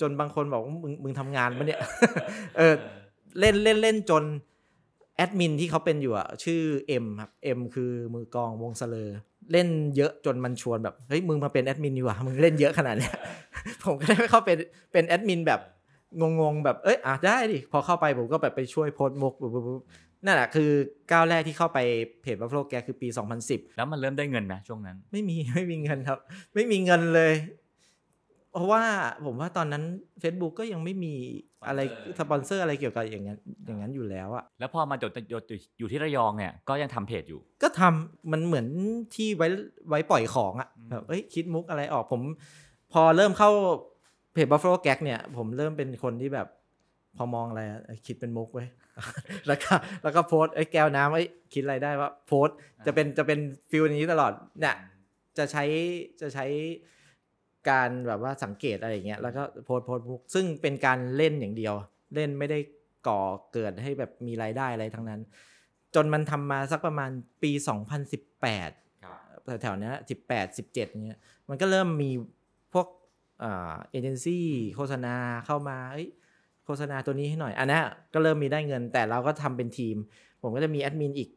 [0.00, 1.80] จนบางคนบอกว่ามึงมึงทำงานปะเนี่ย
[2.56, 2.74] เออ
[3.38, 4.24] เล่นเล่นเล่นจน
[5.16, 9.10] แอดมินที่เขาเป็นอยู่อะชื่อเอ็มครับเอ็มคือมือกลองวงเสลอ
[9.52, 13.14] เล่นเยอะจนมันชวนแบบเฮ้ยมึงมาเป็นแอดมินดีกว่ามึงเล่นเยอะขนาดเนี้ย
[13.84, 14.58] ผมก็ได้เข้าเป็น
[14.92, 15.60] เป็นแอดมินแบบ
[16.20, 19.82] งงๆแบบเอ้ยอะได้ดิพอเข้าไปผมก็แบบไปช่วยโพสต์มุกปุ๊บปุ๊บปุ๊บ
[20.24, 20.70] นั่นแหละคือ
[21.12, 21.78] ก้าวแรกที่เข้าไป
[22.22, 23.08] เพจ Buffalo Gag คือปี
[23.42, 26.18] 2010 แล้วมันเริ่มได้เงินไหมช่วงนั้น ไม่มีไม่มีเงินครับ
[26.54, 27.32] ไม่มีเงินเลย
[28.52, 28.82] เพราะว่า
[29.24, 29.84] ผมว่าตอนนั้น
[30.22, 31.14] Facebook ก็ยังไม่มี
[31.68, 31.80] อะไร
[32.20, 35.42] สปอนเซอร์อะไรเกี่ยวกับอย่างนั้นอย่างนั้นอยู่แล้วอะแล้วพอมาจดจด
[35.78, 38.66] อยู่ที่ระยองเนี่ยก็ยังทำเพจอยู่ ก็ทำมันเหมือน
[39.14, 39.48] ที่ไว้
[39.88, 42.20] ไว้ปล่อยของอะอืมแบบเอ้ยคิดมุกอะไรออกผม
[42.92, 43.50] พอเริ่มเข้า
[44.32, 46.48] เพจ Buffalo Gag เนี่ย ผมเริ่มเป็นคนที่แบบ
[47.16, 48.68] พอมองอะไรอะเอ้ยคิดเป็นมุกไว้ย
[49.46, 53.38] แล้วก็แล้วก็โพสต์ไอ้ยแก้วน้ำไอ้ยคิดอะไรได้ว่าโพสต์จะเป็นจะเป็น
[53.70, 54.76] ฟิลนี้ตลอดเนี่ย
[55.38, 55.64] จะใช้
[56.20, 56.46] จะใช้
[57.68, 61.74] การแบบว่าสังเกตอะไรอย่างเงี้ยแล้วก็โพสต์โพสต์มุกซึ่งเป็นการเล่นอย่างเดียว
[62.14, 62.58] เล่นไม่ได้
[63.08, 65.20] ก่อเกิดให้แบบมีรายได้อะไรทั้งนั้น
[65.94, 67.10] จนมันทำมาสักประมาณ
[67.42, 67.52] ปี
[68.28, 72.10] 2018แถวๆเนี้สิบแปดสิบเจ็ดเนี้ยมันก็เริ่มมี
[72.72, 72.86] พวก
[73.42, 75.14] อ่าเอเจนซี่โฆษณา
[75.46, 76.08] เข้ามาเอ้ย
[76.64, 77.82] โฆษณาตัวนี้ให้หน่อย อันนั้น
[78.14, 79.96] ก็เริ่มมีได้เงิน แต่เราก็ทำเป็นทีม
[80.42, 81.30] ผมก็จะมีแอดมินอีก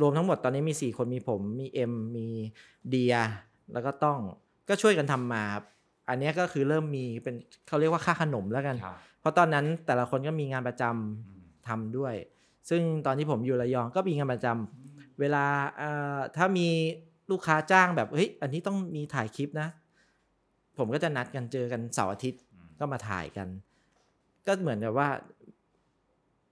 [0.00, 2.26] รวมทั้งหมดตอนนี้มี 4 คนมีผมมีเอ็มมี
[2.88, 3.14] เดีย
[3.72, 4.18] แล้วก็ต้อง
[4.70, 5.64] ก็ช่วยกันทำมาครับ
[6.08, 7.34] อันเนี้ยก็คือเริ่มมีเป็น
[7.68, 8.76] เขาเรียกว่าค่าขนมแล้วกัน
[9.20, 12.14] เพราะตอนนั้นแต่ละคนก็มีงานประจำทำด้วย
[12.70, 15.44] ซึ่งตอนที่ผมอยู่ระยองก็มีงานประจำเวลา
[15.78, 16.68] เอ่อถ้ามี
[17.30, 19.68] ลูกค้าจ้างแบบเฮ้ยอันนี้ต้องมีถ่ายคลิปนะ
[20.78, 22.42] ผมก็จะนัดกันเจอกันเสาร์อาทิตย์
[22.80, 23.48] ก็มาถ่ายกัน
[24.46, 25.08] ก็เหมือนกับว่า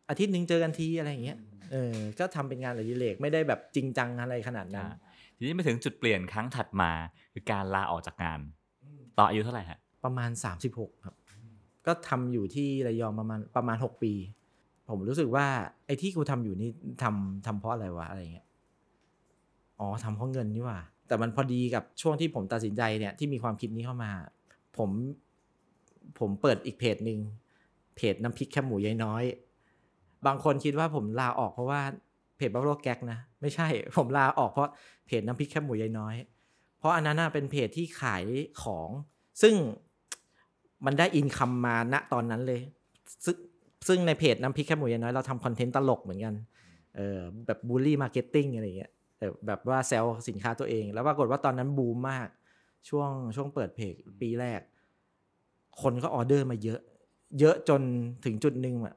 [0.09, 1.39] อาทิตย์หนึ่งเจอกันทีอะไรอย่างเงี้ย
[1.73, 4.97] เออก็ทำเป็นงานอดิเรกไม่ได้แบบจริงจังอะไรขนาดนั้นอ่า
[5.39, 6.91] ทีนี้มาถึงจุดเปลี่ยนครั้งถัดมา
[7.33, 8.41] คือการลาออกจากงาน
[9.19, 10.31] ตอนอายุเท่าไหร่ฮะประมาณ
[10.69, 11.15] 36 ครับ
[11.87, 14.13] ก็ทำอยู่ที่ระยองประมาณประมาณ 6 ปี
[14.91, 15.47] ผมรู้สึกว่า
[15.87, 16.71] ไอ้ที่กูทำอยู่นี่
[17.03, 18.47] ทำทำเพราะอะไรวะอะไรเงี้ย
[19.79, 20.79] อ๋อทำเพราะเงินนี่หว่า
[21.09, 24.11] แต่มันพอดีกับช่วงที่ผมตัดสินใจเนี่ยที่มีความคิดนี้เข้ามา
[24.77, 24.91] ผม
[26.19, 27.19] ผมเปิดอีกเพจหนึ่ง
[27.97, 29.25] เพจน้ำพริกแคบหมูยายน้อย
[30.27, 31.81] บางคนคิดว่าผมลาออกเพราะว่า
[32.39, 34.71] เพจ Buffalo Gag นะ ไม่ใช่ ผมลาออกเพราะ
[35.07, 36.15] เพจน้ำพริกแคบหมูยายน้อย
[36.79, 38.25] เพราะอันนั้นน่ะเป็นเพจที่ขาย
[38.63, 38.89] ของ
[39.43, 39.55] ซึ่ง
[40.87, 42.61] มันได้ income มาณตอนนั้นเลย
[43.25, 43.37] ซึ่ง
[43.89, 46.35] ซึ่งในเพจน้ำพริกแคบหมูยายน้อยเราทำคอนเทนต์ตลกเหมือนกัน
[46.97, 52.29] เออแบบ bully marketing อะไรอย่างเงี้ยเออแบบว่า sell สินค้าตัวเอง แล้วปรากฏว่าตอนนั้นบูมมาก
[52.89, 54.61] ช่วงช่วงเปิดเพจปีแรก
[55.83, 56.81] คนก็ออเดอร์มาเยอะ
[57.41, 57.81] เยอะจน
[58.25, 58.95] ถึงจุดหนึ่งอะ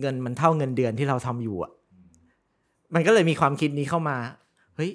[0.00, 1.72] เงินมันเท่าเงินเดือนที่เราทำอยู่อะ
[2.94, 4.16] มันก็เลยมีความคิดนี้เข้ามา
[4.76, 4.90] เฮ้ย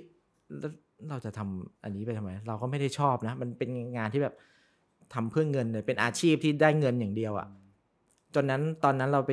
[0.60, 0.72] แล้ว
[1.10, 4.36] เราจะทำอันนี้ไปทำไม เราก็ไม่ได้ชอบนะ มันเป็นงานที่แบบ
[5.14, 7.48] ทำเพื่อเงินเลยเป็นอาชีพที่ได้เงินอย่างเดียวอะ
[8.36, 9.32] จนนั้นตอนนั้นเราไป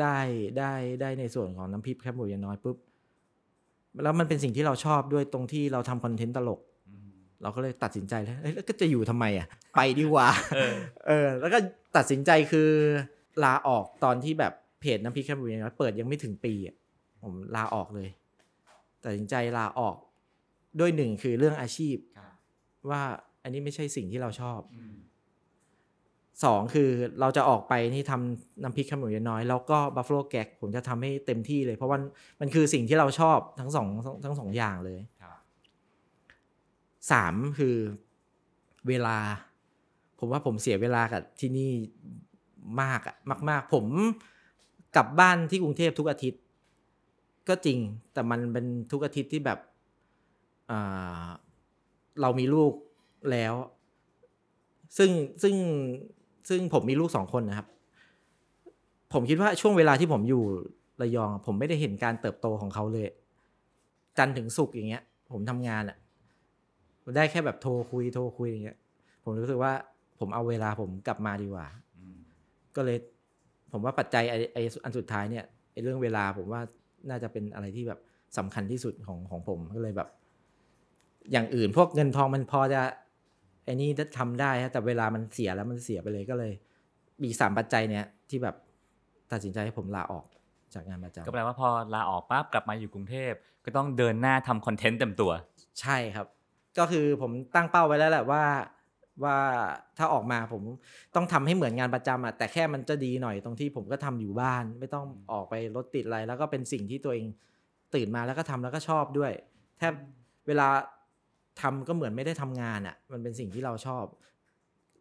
[0.00, 0.18] ได้
[0.58, 2.76] ได้ได้ในส่วนของน้ำพริกแคบหมูยายน้อยปุ๊บ
[4.02, 6.60] แล้วมันเป็นสิ่งที่เราชอบด้วยตรงที่เราทำคอนเทนต์ตลก
[7.42, 10.74] เราก็เลยตัดสินใจแล้วเอ้ยแล้วก็จะอยู่ทำไมอะ ไปดีกว่าเออ
[11.06, 11.58] เออแล้วก็
[11.96, 12.68] ตัดสินใจคือ
[13.44, 16.74] ลาออกตอนที่แบบเพจน้ำพริกแคบหมูยายน้อยเปิดยังไม่ถึงปีอะ
[17.22, 18.08] ผมลาออกเลย
[19.04, 19.96] ตัดสินใจลาออก
[20.80, 21.96] ด้วยหนึ่งคือเรื่องอาชีพ
[22.90, 23.02] ว่า
[23.42, 24.60] อันนี้ไม่ใช่สิ่งที่เราชอบ
[26.44, 31.98] สองคือเราจะออกไปนี่ทำน้ำพริกแคบหมูยายน้อย แล้วก็บัฟฟ a ล o แก k ผมจะทำให้เต็มที่เลย เพราะว่า
[32.40, 33.86] มันคือสิ่งที่เราชอบทั้งสอง
[34.24, 35.00] ทั้งสองอย่างเลย
[37.10, 37.76] สามคือ
[38.88, 39.16] เวลา
[40.18, 41.72] ผมว่าผมเสียเวลากับที่นี่
[42.82, 43.16] มากอะ
[43.50, 43.86] มาก ๆ ผม
[44.96, 46.42] กลับบ้านที่กรุงเทพทุกอาทิตย์
[47.48, 47.78] ก็จริง
[48.12, 49.58] แต่มันเป็นทุกอาทิตย์ที่แบบ
[50.70, 51.26] อ่า
[52.20, 52.72] เรามีลูก
[53.32, 53.54] แล้ว
[54.98, 55.10] ซึ่ง
[55.42, 55.54] ซึ่ง
[56.48, 57.66] ซึ่งผมมีลูกสองคนนะครับ
[59.12, 60.42] ผมคิดว่าช่วงเวลาที่ผมอยู่
[61.02, 63.06] ระยองอะผมไม่ได้เห็นการเติบโตของเขาเลย
[64.18, 65.96] จันทร์ถึงศุกร์อย่างเงี้ย ผมทำงานอะ
[67.16, 68.78] ได้แค่แบบโทรคุยโทรคุยอย่างเงี้ย
[69.24, 69.72] ผมรู้สึกว่า
[70.18, 71.66] ผมเอาเวลาผมกลับมาดีกว่า
[72.76, 72.98] ก็เลย
[73.72, 76.60] ผมว่าปัจจัยไอ้ไอ้อันสุดท้ายเนี่ยไอ้เรื่องเวลาผมว่า
[77.08, 78.00] น่าจะเป็นอะไรที่แบบ
[78.38, 80.08] สำคัญที่สุดของของผมก็เลยแบบ
[81.32, 82.82] อย่างอื่นพวกเงินทองมันพอจะ
[83.64, 86.52] ไอ้นี่ทำได้ฮะแต่เวลามันเสียแล้วมันเสียไปเลยก็เลย
[87.22, 88.56] มีสามปัจจัยเนี่ยที่แบบ
[89.32, 90.24] ตัดสินใจให้ผมลาออก
[90.74, 93.32] จากงานประจำก็แปลว่าพอลาออกปั๊บกลับมาอยู่กรุงเทพ
[93.64, 95.30] ก็ต้องเดินหน้าทำคอนเทนต์เต็มตัว
[95.80, 96.26] ใช่ครับ
[96.78, 98.42] ก็คือผมตั้งเป้าไว้แล้วแหละว่า
[99.24, 99.36] ว่า
[99.98, 100.62] ถ้าออกมาผม
[101.14, 107.26] ต้องทำให้เหมือนงานประจำอะแต่แค่มันจะดีหน่อยตรงที่ผมก็ทำอยู่บ้าน ไม่ต้องออกไปรถติดอะไร แล้วก็เป็นสิ่งที่ตัวเอง
[107.94, 109.32] ตื่นมาแล้วก็ทำแล้วก็ชอบด้วย
[109.78, 109.92] แทบ
[110.46, 110.68] เวลา
[111.60, 114.04] ทำก็เหมือนไม่ได้ทำงานอะมันเป็นสิ่งที่เราชอบ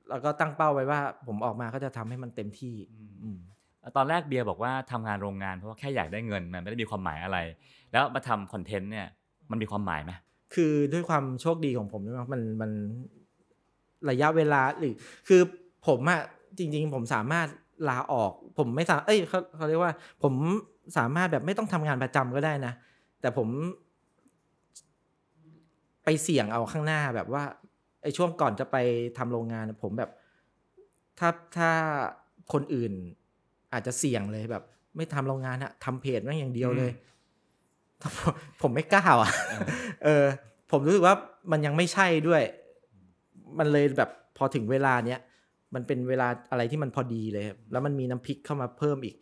[0.10, 2.76] แล้วก็ตั้งเป้าไว้ว่า ผมออกมาก็จะทำให้มันเต็มที่
[3.24, 3.40] อืม
[3.98, 7.38] ตอนแรกเบียร์บอกว่าทำงานโรงงานเพราะว่าแค่อยากได้เงินมันไม่ได้มีความหมายอะไร
[7.92, 9.08] แล้วมาทำคอนเทนต์เนี่ย
[9.52, 10.12] มันมีความหมายไหม
[10.54, 12.72] คือด้วยความโชคดีของผมด้วยมั้งมันมัน
[14.10, 14.94] ระยะเวลาหรือ
[15.28, 15.42] คือ
[15.88, 16.22] ผมอะ
[16.58, 17.48] จริง ๆ ผมสามารถ
[17.90, 20.34] ลาออก ผมไม่สามเอ้ยเขาเขาเรียกว่า ผม
[20.98, 22.74] สามารถแบบไม่ต้องทำงานประจำก็ได้นะ
[23.22, 23.48] แต่ผม
[26.04, 27.44] ไปเสี่ยงเอาข้างหน้าแบบว่า
[28.02, 28.76] ไอ้ช่วงก่อนจะไป
[29.18, 30.12] ทำโรงงานผมแบบ
[31.20, 31.72] ถ้าถ้า
[32.54, 32.94] คนอื่น
[33.74, 34.64] อาจจะเสี่ยงเลยแบบ
[34.96, 36.92] ไม่ทำโรงงานอะทำเพจแม่งอย่างเดียวเลย
[38.02, 38.14] ผม
[38.62, 39.32] ผมไม่กล้าอะ
[40.04, 40.26] เออ
[40.72, 41.16] ผมรู้สึกว่า
[41.52, 42.44] มันยังไม่ใช่ด้วย
[43.60, 45.20] มันเลยแบบพอถึงเวลาเนี้ย
[45.76, 49.16] มันเป็นเวลาอะไรที่มันพอดีเลยครับแล้วมันมีน้ำพริกเข้ามาเพิ่มอีก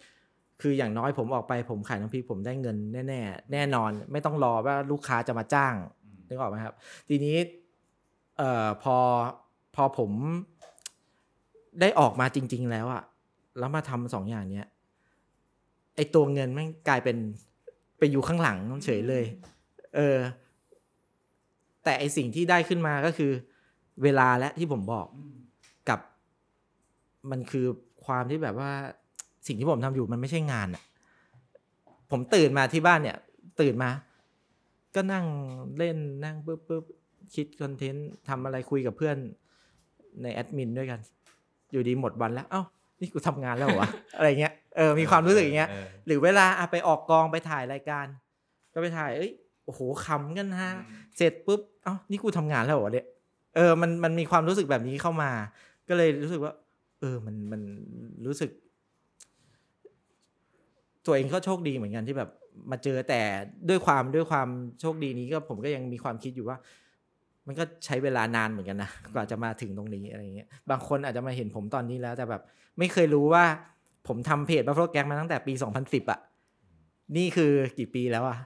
[0.61, 5.73] คืออย่างน้อยผมออกไปผมขายน้ำพริกผมได้เงินแน่ๆแน่นอน ไม่ต้องรอว่าลูกค้าจะมาจ้าง
[6.27, 6.75] นึกออกไหมครับ
[7.09, 7.37] ทีนี้
[8.37, 8.97] เอ่อพอ
[9.75, 10.11] พอผม
[11.81, 13.03] ได้ออกมาจริง ๆ แล้วอะ
[13.59, 14.67] แล้วมาทำสองอย่างเนี้ย
[15.95, 17.17] ไอตัวเงินแม่งกลายเป็น
[17.97, 19.23] ไปอยู่ข้างหลังเฉยเลย
[19.95, 20.17] เออ
[21.83, 23.31] แต่ไอสิ่งที่ได้ขึ้นมาก็คือ
[24.03, 25.07] เวลาและที่ผมบอก
[25.89, 25.99] กับ
[27.31, 27.65] มันคือ
[28.05, 28.71] ความที่แบบว่า
[29.47, 30.83] สิ่งที่ผมทำอยู่มันไม่ใช่งานอะ
[32.11, 33.17] ผมตื่นมาที่บ้านเนี่ย
[33.61, 33.89] ตื่นมา
[34.95, 35.25] ก็นั่ง
[35.77, 36.83] เล่นนั่งปุ๊บปุ๊บ
[37.35, 39.17] คิดคอนเทนต์ทำอะไรคุยกับเพื่อน
[40.21, 40.99] ในแอดมินด้วยกัน
[41.71, 42.61] อยู่ดีหมดวันแล้วเอ้า
[42.99, 45.69] นี่กูทำงานแล้วเหรอวะอะไรเงี้ยเออมีความรู้สึกอย่างเงี้ย
[46.05, 48.05] หรือเวลาอะไปออกกองไปถ่ายรายการ
[48.73, 49.31] ก็ไปถ่ายเอ้ย
[49.65, 50.71] โอ้โหขำกันฮะ
[51.17, 53.07] เสร็จปุ๊บเอ้านี่กูทำงานแล้วเหรอเนี่ย
[53.55, 55.31] เออมันมันมีความรู้สึกแบบนี้เข้ามา
[55.89, 56.53] ก็เลยรู้สึกว่า
[56.99, 57.61] เออมันมัน
[58.25, 58.49] รู้สึก
[61.05, 62.29] ตัวเองก็โชคดีเหมือนกันที่แบบ
[62.71, 63.21] มาเจอแต่
[63.69, 64.47] ด้วยความด้วยความ
[64.81, 66.57] โชคดีนี้ก็ผมก็ยังมีความคิดอยู่ว่า
[67.47, 72.41] มันก็ใช้เวลานานเหมือนกันนะกว่าจะมาถึงตรงนี้อะไรเงี้ยบางคนอาจจะมาเห็นผมตอนนี้แล้ว แต่แบบ
[72.79, 73.43] ไม่เคยรู้ว่า
[74.07, 76.19] ผมทำเพจ Buffalo Gang มาตั้งแต่ปี 2010อะ
[77.17, 78.37] นี่คือกี่ปีแล้วอะ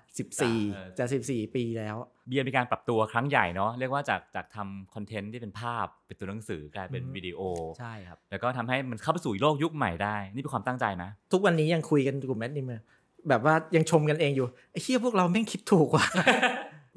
[0.45, 1.95] 14จะ14 ปีแล้ว
[2.29, 7.39] เบียร์มีการปรับตัวครั้งใหญ่เนาะเรียกว่าจากจากทำคอนเทนต์ที่เป็นภาพเป็นตัวหนังสือกลายเป็นอืมวิดีโอ
[7.79, 12.81] ใช่ครับแล้วก็ทำให้มันเข้าไปสู่โลกยุคใหม่ได้ นี่เป็นความตั้งใจนะทุกวันนี้ยังคุยกันกลุ่มแอดมินเลย
[13.29, 16.05] แบบว่ายังชมกันเองอยู่ไอ้เชี่ยพวกเราแม่งคิดถูกว่ะ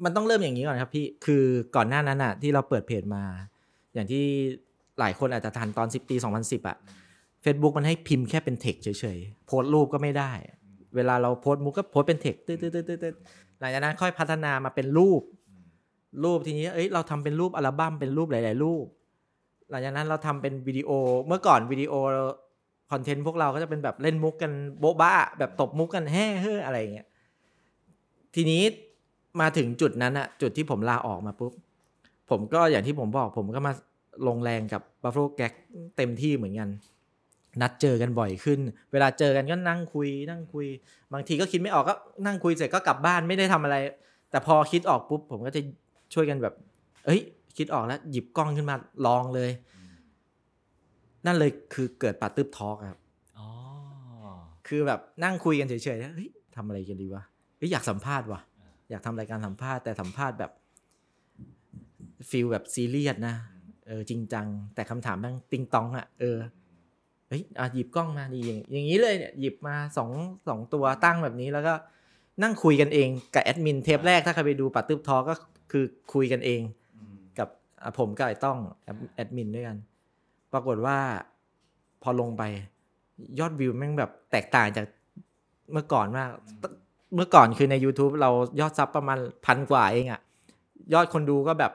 [0.03, 1.43] มันต้องเริ่มอย่างนี้ก่อนครับพี่คือ
[1.75, 3.23] ก่อนหน้านั้นอะที่เราเปิดเพจมา
[3.93, 4.23] อย่างที่
[4.99, 6.77] หลายคนอาจจะทันตอน10ปี2010อะ
[7.43, 10.31] Facebook มันให้พิมพ์แค่เป็นเทคเฉยๆโพสต์รูปก็ไม่ได้
[10.95, 15.21] เวลาเราโพสต์มุกก็โพสต์เป็นเทคตืดๆๆๆห ลังจากนั้นค่อยพัฒนามาเป็นรูป
[16.23, 18.85] รูปทีนี้เอ้ยเราทำเป็นรูปอัลบั้มเป็นรูปหลาย ๆ รูป
[19.69, 20.89] หลังจากนั้นเราทำเป็นวิดีโอ
[21.27, 21.93] เมื่อก่อนวิดีโอ
[22.91, 27.07] คอนเทนต์พวกเราก็จะเป็นแบบเล่นมุกกันโบ๊ะบ้า แบบตบมุกกันแฮ่เฮ้ออะไรอย่างเงี้ย
[28.35, 28.63] ทีนี้
[29.41, 31.53] มาถึงจุดนั้นอะจุดที่ผมลาออกมาปุ๊บ
[32.29, 33.73] ผมก็อย่างที่ผมบอกผมก็มา
[34.27, 35.53] ลงแรงกับ Buffalo Gag
[35.97, 36.69] เต็มที่เหมือนกัน
[37.61, 38.59] นัดเจอกันบ่อยขึ้น
[38.91, 40.67] เวลาเจอกันก็นั่งคุย นั่งคุย
[41.13, 43.75] บางทีก็คิดไม่ออกก็นั่งคุยเสร็จก็กลับบ้านไม่ได้ทำอะไร
[44.31, 45.61] แต่พอคิดออกปุ๊บผมก็จะ
[46.13, 46.53] ช่วยกันแบบ
[47.05, 47.21] เอ้ย
[47.57, 49.51] คิดออกแล้ว หยิบกล้องขึ้นมาลองเลย
[51.25, 52.99] นั่นเลยคือเกิดป๋าตึ๊บ Talk ครับ
[53.37, 53.47] อ๋อ
[54.67, 57.23] คือแบบนั่งคุยกันเฉยๆแล้วเฮ้ยทำอะไรกันดีวะ
[57.57, 58.41] เฮ้ยอยากสัมภาษณ์วะ
[58.89, 60.51] อยากทำรายการสัมภาษณ์แต่สัมภาษณ์แบบ
[62.29, 63.35] feel แบบซีเรียสนะ
[63.87, 66.37] เออจริงจัง แต่คำถามแม่งติงตองอะเออ
[67.33, 70.11] เฮ้ยอะหยิบกล้องมาดีอย่างอย่างนี้เลยเนี่ยหยิบมาสอง
[70.47, 71.73] สองตัวตั้งแบบนี้แล้วก็
[72.43, 75.33] นั่งคุยกันเองกับแอดมินเทปแรกถ้าใครไปดูป๋าตึ๊บ Talk็
[75.71, 76.61] คือคุยกันเอง
[77.39, 77.49] กับ
[77.81, 79.77] อะผมกับไอ้ต้องแอดแอดมินด้วยกัน
[80.53, 80.97] ปรากฏว่า
[82.03, 82.43] พอลงไป
[83.39, 84.85] ยอดวิวแม่งแบบแตกต่างจาก
[85.71, 86.29] เมื่อก่อนมาก
[87.15, 90.21] เมื่อก่อนคือใน YouTube เรายอด sub ประมาณพันกว่าเองอะ
[90.93, 91.71] ยอดคนดูก็แบบ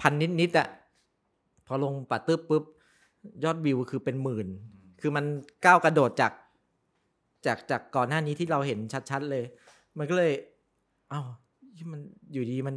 [0.00, 0.68] พันนิดๆอะ
[1.66, 2.64] พอลงปัดตึ๊บปุ๊บ
[3.44, 4.48] ยอดวิวคือเป็นหมื่น
[5.00, 5.24] คือมัน
[5.64, 6.32] ก้าวกระโดดจาก
[7.46, 8.78] จากจากก่อนหน้านี้ที่เราเห็น
[9.10, 9.44] ชัดๆเลย
[9.98, 10.32] มันก็เลย
[11.10, 11.20] เอ้า
[11.92, 12.00] มัน
[12.32, 12.74] อยู่ดีมัน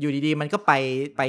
[0.00, 0.72] อยู่ดีๆ มันก็ไป
[1.16, 1.22] ไป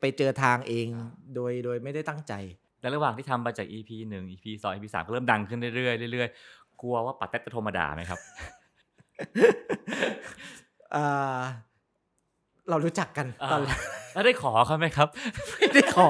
[0.00, 0.86] ไปเจอทางเอง
[1.34, 2.32] โดยโดยไม่ได้ตั้งใจ
[2.80, 8.20] แต่ระหว่างที่ทำมาจาก EP 1 EP 2 EP 3ก็เริ่มดังขึ้นเรื่อยๆเรื่อยๆกลัวว่าปัดเต็ดจะโทรมาด่าไหมครับ
[10.94, 11.40] อ่า
[12.70, 13.78] เรารู้จักกันตอนแรก
[14.14, 15.08] แล้วได้ขอเขาไหมครับ
[15.50, 16.08] ไม่ได้ขอ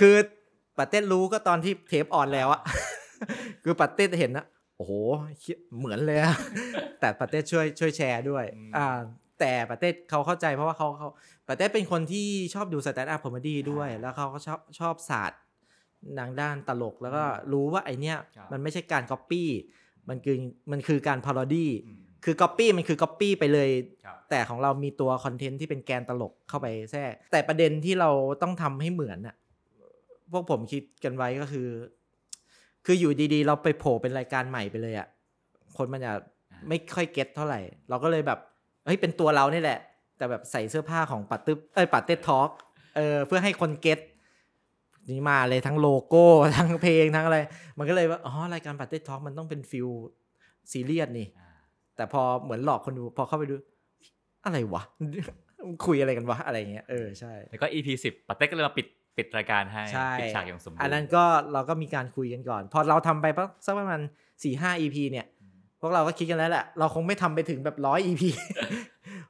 [0.00, 0.14] คือ
[0.78, 2.60] ป๋าเต็ดรู้ก็ตอนที่เทป on แล้วอะ
[3.64, 4.46] คือป๋าเต็ดเห็นนะ
[4.78, 4.92] โอ้โห
[5.40, 6.36] เหี้ยเหมือนเลยอะ
[7.00, 8.98] แต่ป๋าเต็ดช่วยช่วยแชร์ด้วยอืมอ่า
[9.40, 11.08] แต่ป๋าเต็ดเขาเข้าใจเพราะว่าเขาเขา
[11.48, 15.40] ป๋าเต็ดเป็นคนที่ชอบดู stand-up comedy ด้วย แล้วเขาก็ชอบชอบศาสตร์
[16.18, 19.48] ทางด้านตลกแล้วก็รู้ว่าไอ้เนี้ยครับมันไม่ใช่การก๊อปปี้
[20.08, 20.36] มันคือ
[20.70, 21.70] มันคือการพา r o ดี้
[22.24, 23.70] คือก๊อปปี้มันคือก๊อปปี้ไปเลย
[24.04, 28.10] ครับ แต่ของเรามีตัวคอนเทนต์ที่เป็นแกนตลกเข้าไปแทรกแต่ประเด็นที่เรา
[28.42, 29.36] ต้องทำให้เหมือนน่ะ
[30.32, 31.68] พวกผมคิดกันไว้ก็คือ
[32.86, 35.08] คืออยู่ดีๆ เราไปโผล่เป็นรายการใหม่ไปเลยอะ่ะ
[35.76, 36.12] คนมันจะ
[36.68, 38.38] ไม่ค่อย get เท่าไหร่ เราก็เลยแบบ
[38.86, 39.78] เฮ้ยเป็นตัวเรานี่แหละ
[40.16, 42.50] แต่แบบใส่เสื้อผ้าของป๋าตึ๊บเอ้ยป๋าเต็ด Talk
[42.96, 43.98] เออเพื่อให้คน get
[45.10, 47.38] นี่มาเลยทั้งโลโก้ ทั้งเพลงทั้งอะไร
[47.78, 49.88] มันก็เลยว่าอ๋อรายการปาเต้ทอ k มันต้องเป็น feel
[50.72, 51.26] ซีเรียสนี่
[51.96, 53.54] แต่พอเหมือนหลอกคนดูพอเข้าไปดู
[54.44, 54.82] อะไรวะ
[55.86, 63.26] คุยอะไรกันวะ อะไรเงี้ยเออใช่ แล้วก็ EP 10ป๋าเต็ดก็เลยมาปิดปิดรายการให้ใช่ปิดฉากอย่างสมบูรณ์อันนั้นก็เราก็มีการคุยกันก่อน พอเราทำไป
[63.66, 64.00] สักประมาณ
[64.42, 65.26] สี่ห้า EP เนี่ย
[65.80, 68.22] พวกเราก็คิดกันแล้วแหละ เราคงไม่ทำไปถึงแบบร้อย EP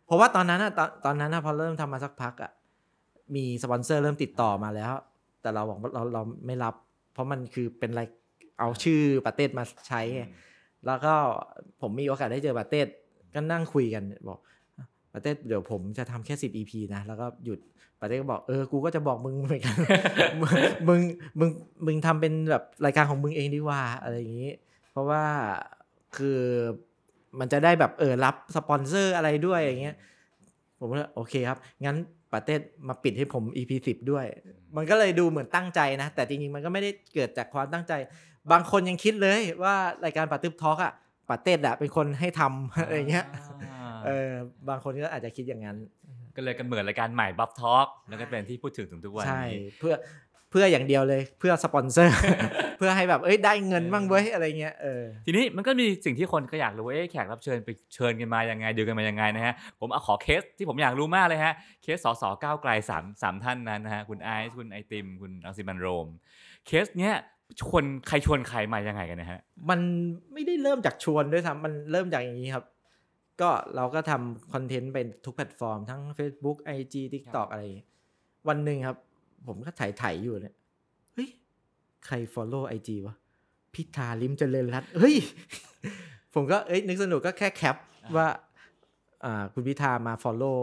[0.06, 2.50] เพราะว่าตอนนั้นอะตอนตอนนั้นอะพอเริ่มทำมาสักพักอะ
[3.34, 4.92] มีสปอนเซอร์เริ่มติดต่อมาแล้ว
[5.42, 6.74] แต่เราบอกว่าเราเราไม่รับ
[7.12, 8.02] เพราะมันคือเป็นอะไร
[8.58, 10.24] เอาชื่อป๋าเต็ดมาใช้ไง
[10.86, 11.14] แล้วก็
[11.80, 12.80] ผมมีโอกาสได้เจอป๋าเต็ด
[13.34, 14.38] ก็นั่งคุยกันบอก
[15.12, 17.58] ป๋าเต็ดเดี๋ยวผมจะทำแค่สิบ EP นะ แล้วก็หยุด
[18.00, 19.76] ป๋าเต็ดก็บอกเออ กูก็จะบอกมึงเหมือนกัน
[20.42, 21.00] มึง
[21.38, 21.50] มึง
[21.86, 24.52] มึงทำเป็นแบบรายการของมึงเองดีกว่า อะไรอย่างนี้
[24.90, 25.24] เพราะว่า
[26.16, 26.38] คือ
[27.38, 29.96] มันจะได้แบบเออรับสปอนเซอร์อะไรด้วยอย่างเงี้ย
[30.80, 31.96] ผมก็โอเคครับ งั้น
[32.32, 32.54] ป๋าเต็ด
[32.88, 34.26] มาปิดให้ผม EP สิบด้วย
[34.76, 37.92] มันก็เลยดูเหมือนตั้งใจนะ แต่จริงๆมันก็ไม่ได้เกิดจากความตั้งใจ
[38.50, 39.74] บางคนยังคิดเลยว่า
[40.04, 40.92] รายการป๋าเต็ดทอล์กอะ
[41.28, 43.26] ป๋าเต็ดอะเป็นคนให้ทำอะไรเงี้ย
[44.06, 44.30] เออ
[44.68, 45.76] บางคนก็อาจจะคิดอย่างนั้น
[46.36, 49.94] ก็เลยกันเหมือนรายการใหม่ BUFF TALK แล้วก็เป็นที่พูดถึงถึงทุกวันใช่นี้เพื่อ
[50.50, 52.16] เพื่ออย่างเดียวเลยเพื่อสปอนเซอร์
[52.78, 66.06] เพื่อให้แบบเอ้ยได้เงินบ้างเว้ยอะไรเงี้ยเออทีนี้มันก็มีสิ่งที่คนก็อยากรู้ว่าเอ๊ะแขกรับเชิญไปเชิญกันมายังไงดูกันมายังไงนะฮะผมเอาขอเคสที่ผมอยากรู้มากเลยฮะเคสสสก้าวไกลสามสามท่านนั้นนะฮะคุณไอซ์คุณไอติม คุณรังสิมันต์ โรม
[66.66, 67.14] เคสเนี้ย
[67.60, 69.80] ชวนใครชวนใครมายังไงกันนะฮะ มัน
[70.32, 72.64] ไม่ได้เริ่มจากชวนด้วยซ้ำมันเริ่มจากอย่างนี้ครับ
[73.40, 77.86] ก็เราก็ทำคอนเทนต์เป็นทุกแพลตฟอร์มทั้ง Facebook IG TikTok อะไรอย่างงี้
[78.48, 78.96] วันหนึ่งครับ
[79.46, 80.54] ผมก็ถ่ายถ่ายๆอยู่เนี่ย
[81.14, 81.28] เฮ้ย
[82.06, 83.14] ใคร follow IG วะ
[83.74, 85.16] พิธาลิมเจริญรัตน์เฮ้ย
[86.34, 88.28] ผมก็เอ้ยนึกสนุกก็แค่แคปอ่าว่า
[89.24, 90.58] อ่าคุณพิธามา follow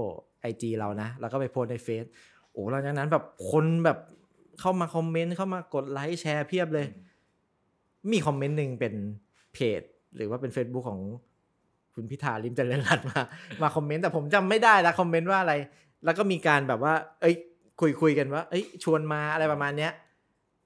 [0.50, 2.06] IG เรานะ แล้วก็ไปโพสต์ในเฟซ
[2.52, 3.98] โอ้หลังจากนั้นแบบคนแบบ
[4.60, 6.88] เข้ามาคอมเมนต์เข้ามากดไลค์แชร์เพียบเลย
[8.12, 8.94] มีคอมเมนต์หนึ่งเป็น
[9.54, 9.82] เพจ
[10.16, 11.02] หรือว่าเป็น Facebook ของ
[11.96, 13.22] คุณพิธาลิมเจริญรัตน์มา
[13.62, 15.54] มาคอมเมนต์แต่ผมจำไม่ได้ละคอมเมนต์ว่าอะไร
[16.06, 17.36] แล้วก็มีการแบบว่า เอ้ย
[17.82, 19.92] คุยคุยกันว่า เอ้ย ชวนมาอะไรประมาณเนี้ย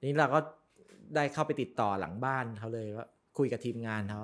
[0.02, 0.40] นี่เราก็
[1.14, 3.06] ได้เข้าไปติดต่อหลังบ้านเขาเลยว่า
[3.38, 4.20] คุยกับทีมงานเขา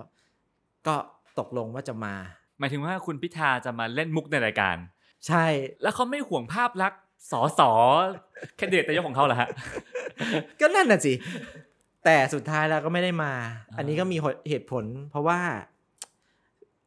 [0.87, 0.95] ก็
[1.39, 2.15] ตกลงว่าจะมา
[2.59, 4.77] หมายถึงว่าคุณพิธาจะมาเล่นมุกในรายการ
[5.27, 5.45] ใช่
[5.83, 7.71] แล้วเขาไม่ห่วงภาพลักษณ์ สอสอ
[8.57, 9.49] แคนดิเดตนายกของเขาเหรอฮะ
[10.61, 11.13] ก็นั่นน่ะสิ
[12.05, 13.33] แต่สุดท้ายแล้วก็ไม่ได้มา
[13.71, 14.17] อ่าอันนี้ก็มี
[14.49, 15.41] เหตุผล เพราะว่า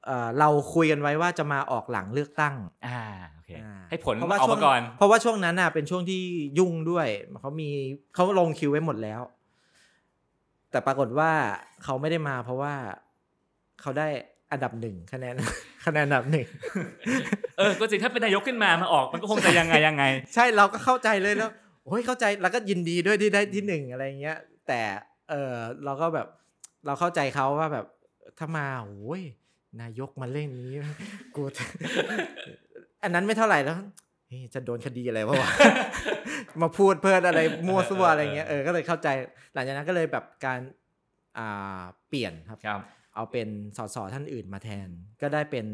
[0.05, 2.55] เอ่อเราคุยกันไว้ว่าจะมาออกหลังเลือกตั้ง
[2.87, 3.01] อ่า
[3.33, 6.21] โอเคอ่าให้ผลเพราะว่าออกช่วมางก่อน เพราะว่าช่วงนั้นน่ะเป็นช่วงที่
[6.59, 7.07] ยุ่งด้วย
[7.41, 7.69] เขามี
[8.13, 9.21] เขาลงคิวไว้หมดแล้ว
[10.71, 11.31] แต่ปรากฏว่า
[11.83, 12.73] เขาไม่ได้มาเพราะว่า
[13.81, 14.07] เขาได้
[14.53, 15.35] อันดับหนึ่งคะแนน
[15.85, 16.47] คะแนนอันดับหนึ่ง
[17.57, 20.03] เออก็จริงถ้าเป็นนายกขึ้นมามาออกมันก็คงจะยังไงยังไง
[20.35, 21.49] ใช่เราก็เข้าใจเลยแล้ว
[21.85, 24.37] โอ้ยเข้าใจแล้วก็ยินดีด้วยที่ได้ที่หนึ่งอะไรเงี้ย
[24.67, 24.81] แต่
[25.29, 25.53] เออ
[25.85, 26.27] เราก็แบบ
[26.85, 27.85] เราเข้าใจเขาว่าแบบ
[28.39, 29.21] ถ้ามาโอ้ย
[29.81, 30.77] นายกมาเล่นนี้
[31.35, 31.43] กู
[33.03, 33.75] อันนั้นไม่เท่าไหร่แล้ว
[34.27, 35.49] เฮ้ยจะโดนคดีอะไรวะวะ
[36.61, 39.07] มาพูดเพื่อนอะไรมั่วซั่วอะไรเงี้ยเออก็เลยเข้าใจ
[39.53, 40.59] หลังจากนั้นก็เลยแบบการ
[41.37, 42.79] อ่าเปลี่ยนครับครับ
[43.15, 43.47] เอาเป็น
[43.77, 44.87] สสท่านอื่นมาแทน
[45.21, 45.65] ก็ได้เป็น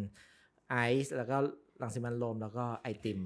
[0.69, 1.37] ไอซ์แล้วก็
[1.81, 3.19] ลังสิมันต์โรมแล้วก็ไอติม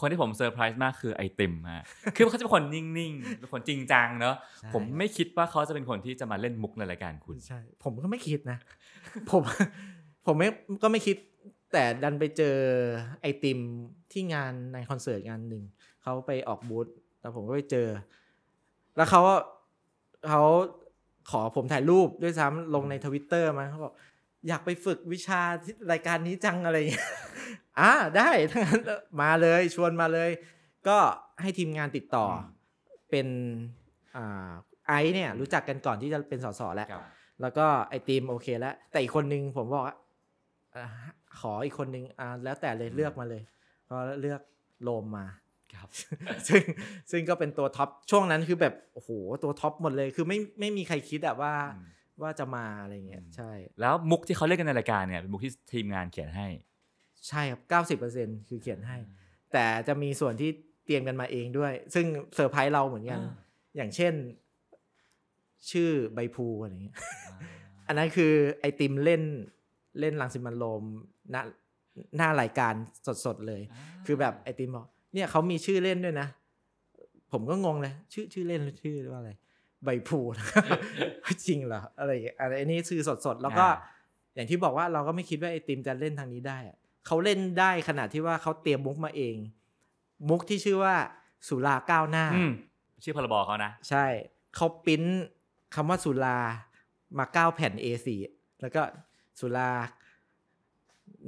[0.00, 1.84] คนที่ผมเซอร์ไพรส์มากคือไอติมฮะ
[2.16, 8.58] คือเขาจะเป็นคนนิ่งๆเป็นคนจริงจังเนอะใช่ผมไม่คิดว่าเขาจะเป็นคนที่จะมาเล่นมุกในรายการคุณใช่ผมก็ไม่คิดนะ
[9.30, 9.42] ผม
[10.26, 10.48] ผมไม่
[10.82, 11.16] ก็ไม่คิด
[11.72, 12.56] แต่ดันไปเจอ
[13.22, 13.58] ไอติม
[14.12, 15.62] ที่งานในคอนเสิร์ตงานหนึ่ง
[16.02, 16.86] เขาไปออกบูธ
[17.20, 17.88] แล้วผมก็ไปเจอ
[18.96, 19.36] แล้วเขาก็
[20.28, 20.42] เขา
[21.30, 23.94] ขอผมถ่ายรูปด้วยซ้ำลงในทวิตเตอร์มาเขาบอก
[24.48, 27.08] อยากไปฝึกวิชาที่รายการนี้จังอะไรอย่างเงี้ย
[27.80, 28.82] อ่าได้ทั้งนั้น
[29.22, 30.30] มาเลยชวนมาเลย
[30.88, 30.98] ก็
[31.40, 32.42] ให้ทีมงานติดต่ออม
[33.10, 33.26] เป็น
[34.16, 34.50] อ่า
[34.88, 37.02] ไอซ์เนี่ยรู้จักกันก่อนที่จะเป็นสสแล้วครับ
[37.40, 39.96] แล้วก็ไอติมโอเคแล้ว แต่อีกคนนึงผมบอกว่า
[40.76, 40.86] อ่า
[41.40, 43.42] ขออีกคนนึงอ่าแล้วแต่เลยเลือกมาเลย
[43.90, 44.40] ก็เลือก
[44.82, 45.39] โรมมาครับ
[46.48, 46.62] ซึ่ง
[47.10, 49.10] ซึ่งก็เป็นตัวท็อปช่วงนั้นคือแบบโอ้โห
[49.42, 51.86] ตัวท็อปหมดเลยคือไม่ไม่มีใครคิดอะว่าอืม
[52.22, 56.48] ว่าจะมาอะไรเงี้ยอืมใช่ แล้วมุกที่เขาเล่นกันในรายการเนี่ยเป็นมุกที่ทีมงานเขียนให้
[57.28, 58.96] ใช่ครับเก้าสิบเปอร์เซ็นต์คือเขียนให้
[59.52, 60.50] แต่จะมีส่วนที่
[60.84, 63.34] เตรียมกันมาเองด้วย ซึ่งเซอร์ไพรส์เราเหมือนกันอ่า
[63.76, 64.14] อย่างเช่น
[65.70, 66.96] ชื่อใบพลูอะไรเงี้ย
[67.86, 69.22] อันนั้นคือไอติมเล่น
[70.00, 70.84] เล่นลังสิมันต์โรม
[71.30, 71.42] หน้า
[72.16, 72.74] หน้ารายการ
[73.26, 73.62] สดๆเลย
[74.06, 76.28] คือแบบไอติมบอก เนี่ยเขามีชื่อเล่นด้วยนะ
[77.32, 79.30] ผมก็งงเลย ชื่อชื่อเล่นหรือชื่อว่าอะไร
[79.84, 80.20] ใบพลู
[81.46, 83.98] จริงเหรออะไรอย่างเงี้ยอันนี้คือสดๆ แล้วก็อ่า
[84.34, 89.36] อย่างที่บอกว่าเราก็ไม่คิดว่าไอติมจะเล่นทางนี้ได้อะเขาเล่นได้ขนาดที่ว่าเขาเตรียมมุกมาเอง
[90.28, 90.94] มุกที่ชื่อว่า
[91.48, 92.52] สุราก้าวหน้าอืม
[93.04, 94.04] ชื่อพรบเขานะ ใช่
[94.56, 95.02] เขาปริ้น
[95.74, 96.38] คำว่าสุรา
[97.18, 98.08] มาเก้าแผ่น A4
[98.60, 98.82] แล้วก็
[99.40, 99.70] สุรา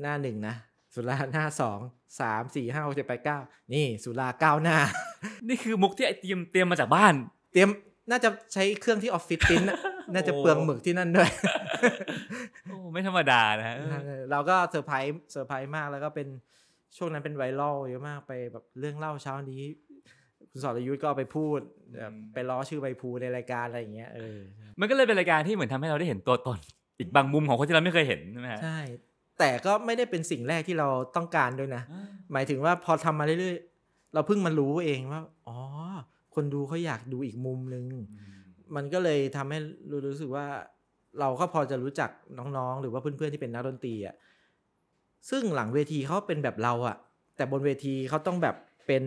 [0.01, 0.55] หน้าหนึ่งนะ
[0.95, 1.79] สุราหน้าสอง
[2.21, 3.39] สามสี่ห้าหกเจ็ดแปดเก้า
[3.73, 4.79] นี่สุราเก้าหน้า
[5.49, 7.15] นี่คือมุกที่ไอเตรียมเตรียมมาจากบ้าน
[7.53, 7.69] เตรียม
[8.11, 9.79] น่าจะใช้เครื่องที่ออฟฟิศปริ้นน่ะ
[10.15, 11.31] น่าจะเปลืองหมึกที่นั่นด้วย
[12.65, 13.83] โอ้ไม่ธรรมดานะฮะเอ
[14.19, 16.29] อเราก็เซอร์ไพรส์เซอร์ไพรส์มากแล้วก็เป็น
[16.97, 19.63] ช่วงนั้นเป็นไวรัลเยอะมากไปแบบเรื่องเล่าเช้านี้
[20.51, 21.59] คุณสรยุทธ์ก็เอาไปพูด
[21.93, 24.39] แบบไปล้อชื่อใบพูในรายการอะไรอย่างเงี้ยเออ
[24.81, 26.59] มันก็เลยเป็นรายการที่เหมือนทำให้เราได้เห็นตัวตน
[26.99, 28.79] อีกบางมุมของคนที่เราไม่เคยเห็นใช่ไหมฮะใช่
[29.43, 35.59] แต่ก็ไม่ได้เป็นสิ่งแรกที่เราต้องการด้วยนะอ่าหมายถึงว่าพอทำมาเรื่อยๆ เราเพิ่งมารู้เองว่า อ๋อ
[36.35, 37.85] คนดูเขาอยากดูอีกมุมนึง
[38.77, 39.59] มันก็เลยทำให้
[39.91, 40.47] รู้รู้สึกว่า
[41.21, 44.15] เราก็พอจะรู้จักน้องๆ หรือว่าเพื่อนๆที่เป็นนักดนตรีอะ
[45.31, 46.97] ซึ่งหลังเวทีเขาเป็นแบบเราอะ
[47.37, 49.05] แต่บนเวทีเขาต้องแบบเป็น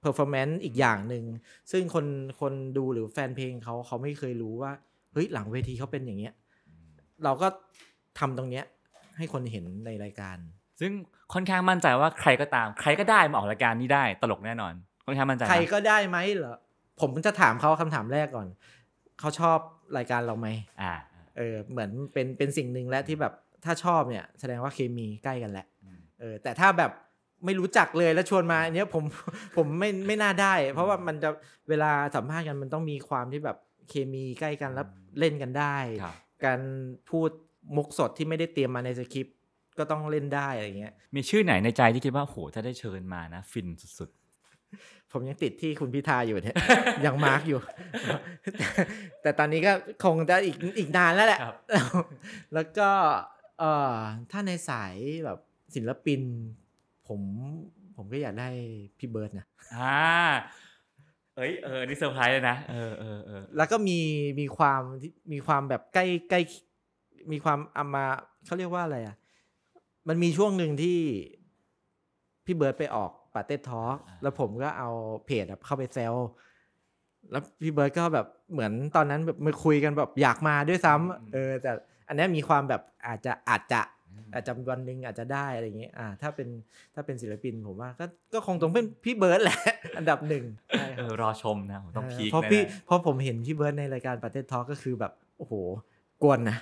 [0.00, 1.24] performance อีกอย่างหนึ่ง
[1.72, 2.06] ซึ่งคน
[2.40, 4.72] คนดูหรือแฟนเพลงเขาเขาไม่เคยรู้ว่า
[5.12, 6.34] เฮ้ยหลังเวทีเขาเป็นอย่างเงี้ย
[7.24, 7.48] เราก็
[8.18, 8.64] ทำตรงเนี้ย
[9.16, 10.36] ให้คนเห็นในรายการ
[10.80, 10.92] ซึ่ง
[11.32, 14.72] ค่อนข้างมั่นใจว่าใครก็ตาม ใครก็ได้มาออกรายการนี้ได้ตลกแน่นอน
[15.06, 16.56] ค่อนข้างมั่นใจนะใครก็ได้ไหมเหรอ
[17.00, 18.48] ผมจะถามเขาคำถามแรกก่อน
[19.20, 19.58] เขาชอบ
[19.96, 20.48] รายการเราไหม
[20.82, 20.92] อ่า
[21.36, 23.32] เออเหมือนเป็นเป็นสิ่งหนึ่งแล้วที่แบบ
[23.64, 25.66] ถ้าชอบเนี่ย แสดงว่าเคมีใกล้กันแหละ
[26.20, 26.92] เออ แต่ถ้าแบบ
[27.44, 29.04] ไม่รู้จักเลยแล้วชวนมาอันเนี้ยผม
[29.56, 31.30] ผมไม่ไม่น่าได้ เพราะว่ามันจะ
[31.68, 33.56] เวลาสัมภาษณ์กันมันต้องมีความที่แบบ
[33.88, 34.86] เคมีใกล้กันแล้ว
[35.18, 36.60] เล่นกันได้ครับการ
[37.10, 37.30] พูด
[37.76, 39.36] มุกสดที่ไม่ได้เตรียมมาในสคริปต์
[39.78, 44.10] ก็ต้องเล่นได้อะไรเงี้ย มีชื่อไหนในใจที่คิดว่าโหถ้าได้เชิญมานะ ฟินสุด
[45.12, 46.56] ผมยังติดที่คุณพิธาอยู่เนี่ย
[47.06, 47.60] ยัง mark อยู่
[48.52, 48.64] แต่
[49.22, 49.72] แต่ตอนนี้ก็
[50.04, 51.86] คงจะอีกอีกนานแล้วแหละครับแล้ว
[52.54, 52.90] แล้วก็
[53.58, 53.98] เอ่อ
[54.30, 55.38] ถ้าในสายแบบ
[55.74, 56.20] ศิลปิน
[57.08, 57.20] ผม
[57.96, 58.48] ผมก็อยากได้
[58.98, 60.02] พี่เบิร์ดนะๆอ่า
[61.36, 63.98] เอ้ยเออนี่เซอร์ไพรส์เลยนะเออเออเออแล้วก็มี
[64.40, 66.40] มีความที่มีความแบบใกล้ใกล้
[67.32, 68.04] มีความเอามา
[68.46, 69.16] เขาเรียกว่าอะไรอะ
[70.08, 70.98] มันมีช่วงหนึ่งที่
[72.44, 74.90] พี่เบิร์ดไปออกป๋าเต็ดทอล์กแล้วผมก็เอา
[75.26, 76.14] เพจแบบเข้าไปแซว
[77.30, 81.72] แล้วพี่เบิร์ดก็แบบเหมือนตอนนั้นแบบมาคุยกันแบบอยากมาด้วยซ้ำเออ แต่
[82.08, 83.80] อันเนี้ยมีความแบบอาจจะอาจจะ
[84.34, 86.48] อาจจะวันหนึ่งอาจจะได้อะไรอย่างเงี้ยอ่า ถ้าเป็น
[86.94, 89.58] ถ้าเป็นศิลปินผมว่าก็ก็คงต้องเป็นพี่เบิร์ดแหละ
[89.96, 95.54] อันดับหนึ่งใช่คเอรับอรอชมนะผมต้องพีคเพราะแน่ๆพี่เพราะผมเห็นพี่เบิร์ดในรายการปาเต้ทอก็คือแบบโอ้โห
[96.22, 96.56] กวนนะ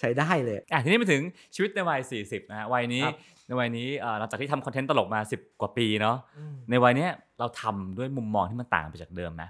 [0.00, 1.22] ใช้ได้เลยอะทีนี้มาถึง
[1.54, 3.16] ชีวิตในวัย 40นะฮะวัยนี้ครับ
[3.46, 9.48] ในวัยนี้เอ่อหลังจากที่ทำคอนเทนต์ตลกมา 10 กว่าปีเนาะอืมในวัยเนี้ยเราทำด้วยมุมมองที่มันต่างไปจากเดิมนะ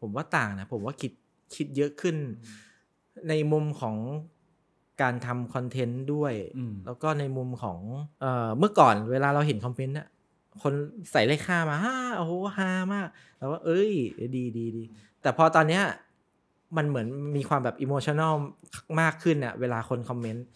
[0.00, 1.12] ผมว่าต่างนะ ผมว่าคิด
[1.54, 2.16] คิดเยอะขึ้น
[3.28, 3.96] ในมุมของ
[5.02, 7.78] การทำคอนเทนต์ด้วยอืมแล้วก็ในมุมของ
[8.20, 10.08] เอ่อเมื่อก่อนเวลาเราเห็นคอมเมนต์อะ
[10.62, 10.74] คน
[11.12, 13.06] ใส่เลขห้ามาฮ่าโอ้โหฮามาก
[13.38, 13.92] แล้วว่า เอ้ย
[14.36, 14.82] ดีดีดี
[15.22, 15.82] แต่พอตอนเนี้ย
[16.76, 18.34] มันเหมือนมีความแบบอิโมชัน a ล
[19.00, 20.46] มากขึ้นอะเวลาคนคอมเมนต์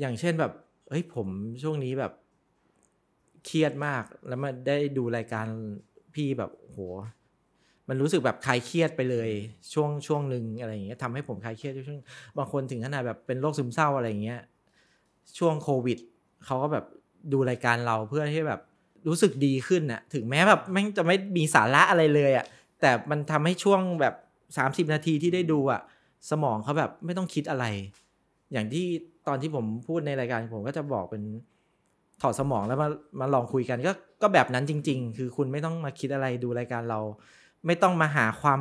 [0.00, 0.52] อย่างเช่นแบบ
[0.90, 1.28] เฮ้ยผม
[1.62, 2.12] ช่วงนี้แบบ
[3.44, 5.46] เครียดมากแล้วมาได้ดูรายการ
[6.14, 6.78] พี่แบบโห
[7.88, 9.30] มันรู้สึกแบบคลายเครียดไปเลย
[9.72, 12.00] ช่วงช่วงหนึ่งอะไรอย่างเงี้ยทำให้ผมคลายเครียดช่วง
[12.38, 14.40] บางคนถึงขนาดแบบเป็นโรคซึมเศร้าอะไรอย่างเงี้ย
[15.38, 15.98] ช่วงโควิด
[16.44, 16.84] เขาก็แบบ
[17.32, 18.60] ดูรายการเราเพื่อที่แบบ
[19.08, 22.46] รู้สึกดีขึ้นน่ะถึงแม้แบบแม่งจะไม่มีสาระอะไรเลยอะ่ะ
[22.80, 24.14] แต่มันทำให้ช่วงแบบ
[24.56, 25.80] สามสิบนาทีที่ได้ดูอะ่ะ
[26.30, 27.64] สมองเขาแบบไม่ต้องคิดอะไร
[28.52, 28.86] อย่างที่
[29.28, 31.22] ตอนที่ผมพูดในรายการผมก็จะบอกเป็น
[32.22, 32.88] ถอดสมองแล้วมา
[33.20, 37.00] มาลองคุยกันก็ก็แบบนั้นจริง ๆ คือคุณไม่ต้องมาคิดอะไรดูรายการเรา
[37.66, 38.60] ไม่ต้องมาหาความ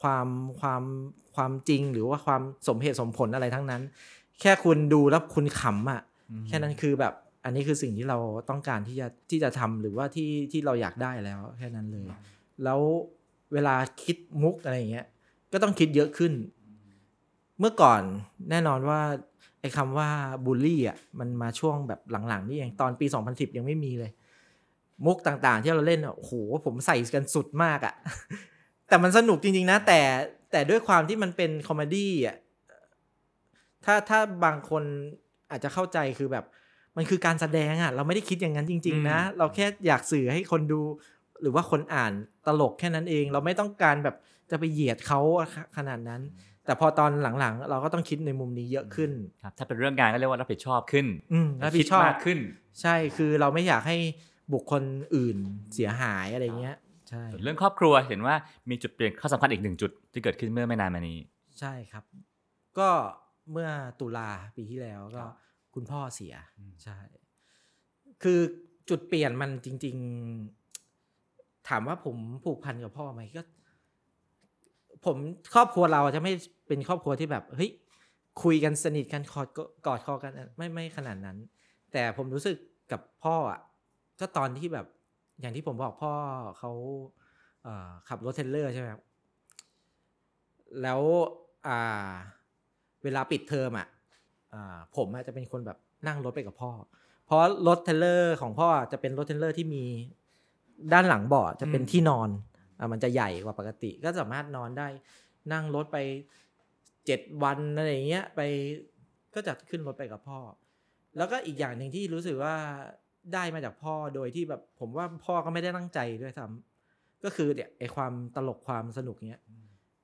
[0.00, 0.26] ความ
[0.60, 0.82] ความ
[1.34, 3.82] ความจริงหรือว่าความสมเหตุสมผลอะไรทั้งนั้น
[4.40, 8.18] แค่คุณดูแล้วคุณขำอะอืมแค่นั้นคือแบบอันนี้คือสิ่งที่เรา
[8.50, 12.06] ต้องการที่จะที่จะทำหรือว่าที่ที่เราอยากได้แล้วแค่นั้นเลย
[12.64, 12.80] แล้ว
[13.54, 15.06] เวลาคิดมุกอะไรอย่างเงี้ย
[15.52, 16.32] ก็ต้องคิดเยอะขึ้น
[17.58, 18.02] เมื่อก่อน
[18.50, 19.00] แน่นอนว่า
[19.60, 20.08] ไอ้คำว่า
[20.44, 24.12] บูลลี่อะมันมาช่วงแบบหลังๆนี่เองตอนปี 2010 ยังไม่มีเลย
[25.04, 26.32] มุกต่างๆ ที่เราเล่นอะโอ้โห
[26.64, 27.94] ผมใส่กันสุดมากอะ
[28.88, 30.00] แต่มันสนุกจริง ๆ นะ แต่
[30.52, 32.36] แต่ด้วยความที่มันเป็นคอมเมดี้อะ
[33.84, 34.82] ถ้าถ้าบางคน
[35.50, 36.44] อาจจะเข้าใจคือแบบ
[36.96, 40.80] มันคือการแสดงอะ เราไม่ได้คิดอย่างนั้นจริง ๆ นะ เราแค่อยากสื่อให้คนดู
[41.42, 42.12] หรือว่าคนอ่าน
[42.46, 44.16] ตลกแค่นั้นเอง เราไม่ต้องการแบบ
[44.50, 45.20] จะไปเหยียดเขา
[45.76, 46.22] ขนาดนั้น
[46.64, 49.10] แต่พอตอนหลังๆ เราก็ต้องคิดในมุมนี้เยอะขึ้น
[49.42, 52.38] ครับถ้าเป็นเรื่องงานก็เรียกว่ารับผิดชอบขึ้นอืมรับผิดชอบคิมากขึ้น
[52.80, 53.96] ใช่คือเราไม่อยากให้
[54.52, 54.82] บุคคล
[55.16, 55.36] อื่น
[55.74, 56.76] เสียหายอะไรเงี้ย
[57.08, 58.34] ใช่ส่วนเรื่องครอบครัวเห็นว่า
[58.70, 61.18] มีจุดเปลี่ยนข้อสำคัญอีกหนึ่งจุดที่เกิดขึ้นเมื่อไม่นานมานี้
[61.60, 62.04] ใช่ครับ
[62.78, 62.90] ก็
[63.52, 63.68] เมื่อ
[64.00, 65.32] ตุลาปีที่แล้วก็ครับ
[65.74, 66.98] คุณพ่อเสียอืมใช่
[68.22, 68.40] คือ
[68.88, 69.96] จุดเปลี่ยนมันจริง
[70.32, 70.63] ๆ
[71.68, 73.42] ถามว่าผมผูกพันกับพ่อไหมก็
[75.04, 75.16] ผม
[75.54, 76.32] ครอบครัวเราจะไม่
[76.68, 77.70] เป็นครอบครัวที่แบบเฮ้ย
[78.42, 79.48] คุยกันสนิทกันกอด
[79.86, 81.36] กอดคอกันไม่ไม่ขนาดนั้น
[81.92, 82.56] แต่ผมรู้สึก
[82.92, 83.60] กับพ่ออะ
[84.20, 84.86] ก็ตอนที่แบบ
[85.40, 86.12] อย่างที่ผมบอกพ่อ
[86.58, 86.72] เขา
[87.62, 89.02] ขับรถเทรลเลอร์ใช่ไหมครับ
[90.82, 91.00] แล้ว
[91.66, 92.12] อ่า
[93.04, 93.88] เวลาปิดเทอมอะ
[94.96, 96.70] ผมอะจะเป็นคนแบบนั่งรถไปกับพ่อ
[97.26, 99.84] เพราะรถเทรลเลอร์ของพ่อจะเป็นรถเทรลเลอร์ที่มี
[100.92, 102.28] ด้านหลังเบาะจะเป็นอืมที่นอน
[102.78, 104.88] อะมันจะใหญ่กว่าปกติ ก็สามารถนอนได้
[105.52, 105.98] นั่งรถไป
[107.06, 108.40] เจ็ดวันอะไรอย่างเงี้ยไป
[109.34, 110.38] ก็จะขึ้นรถไปกับพ่อ
[111.16, 112.54] แล้วก็อีกอย่างหนึ่งที่รู้สึกว่า
[113.34, 119.42] ได้มาจากพ่อโดยที่แบบผมว่าพ่อก็ไม่ได้ตั้งใจด้วยซ้ำก็คือเนี่ยไอความตลกความสนุกเนี้ย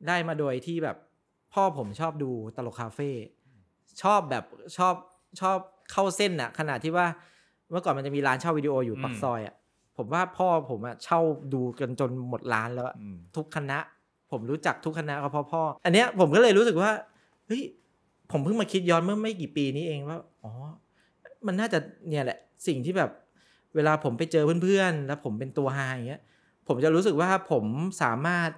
[0.08, 0.96] ได้มาโดยที่แบบ
[1.54, 3.10] พ่อผมชอบดูตลกคาเฟ่
[4.02, 4.44] ชอบแบบ
[4.76, 4.94] ชอบ
[5.40, 5.58] ชอบ
[5.92, 7.06] เข้าเส้นอะขนาดที่ว่า
[7.70, 9.54] เมื่อก่อนมันจะมีร้านเช่าวิดีโออยู่อืมปักซอยอะ
[10.00, 11.20] ผมว่าพ่อผมอะเช่า
[11.54, 13.78] ดูกันจนหมดร้านแล้วอะอืมทุกคณะ
[14.30, 16.90] ผมรู้จักทุกคณะก็เพราะพ่อ อันเนี้ยผมก็เลยรู้สึกว่า
[17.46, 17.62] เฮ้ย
[18.30, 20.52] ผมเพิ่งมาคิดย้อนเมื่อไม่กี่ปีนี้เองว่าอ๋อ
[21.46, 21.78] มันน่าจะ
[22.08, 23.10] เนี่ยแหละสิ่งที่แบบ
[23.74, 26.22] เวลาผมไปเจอเพื่อนๆ แล้วผมเป็นตัวฮาอย่างเงี้ย
[26.68, 27.64] ผมจะรู้สึกว่าผม
[28.02, 28.50] สามารถ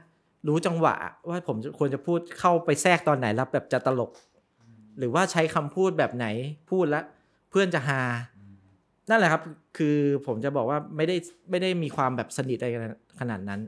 [0.49, 0.97] รู้จังหวะ
[1.29, 4.11] ว่าผมจะควรจะพูดเข้าไปแทรกตอนไหนแล้วแบบจะตลก
[4.99, 6.27] หรือว่าใช้คำพูดแบบไหน
[6.71, 7.05] พูดแล้ว
[7.51, 8.01] เพื่อนจะฮา
[9.13, 9.43] นั่นแหละครับ
[9.79, 9.97] คือ
[10.27, 11.17] ผมจะบอกว่าไม่ได้
[11.51, 12.83] ไม่ได้มีความแบบสนิทอะไรกัน
[13.21, 13.61] ขนาดนั้น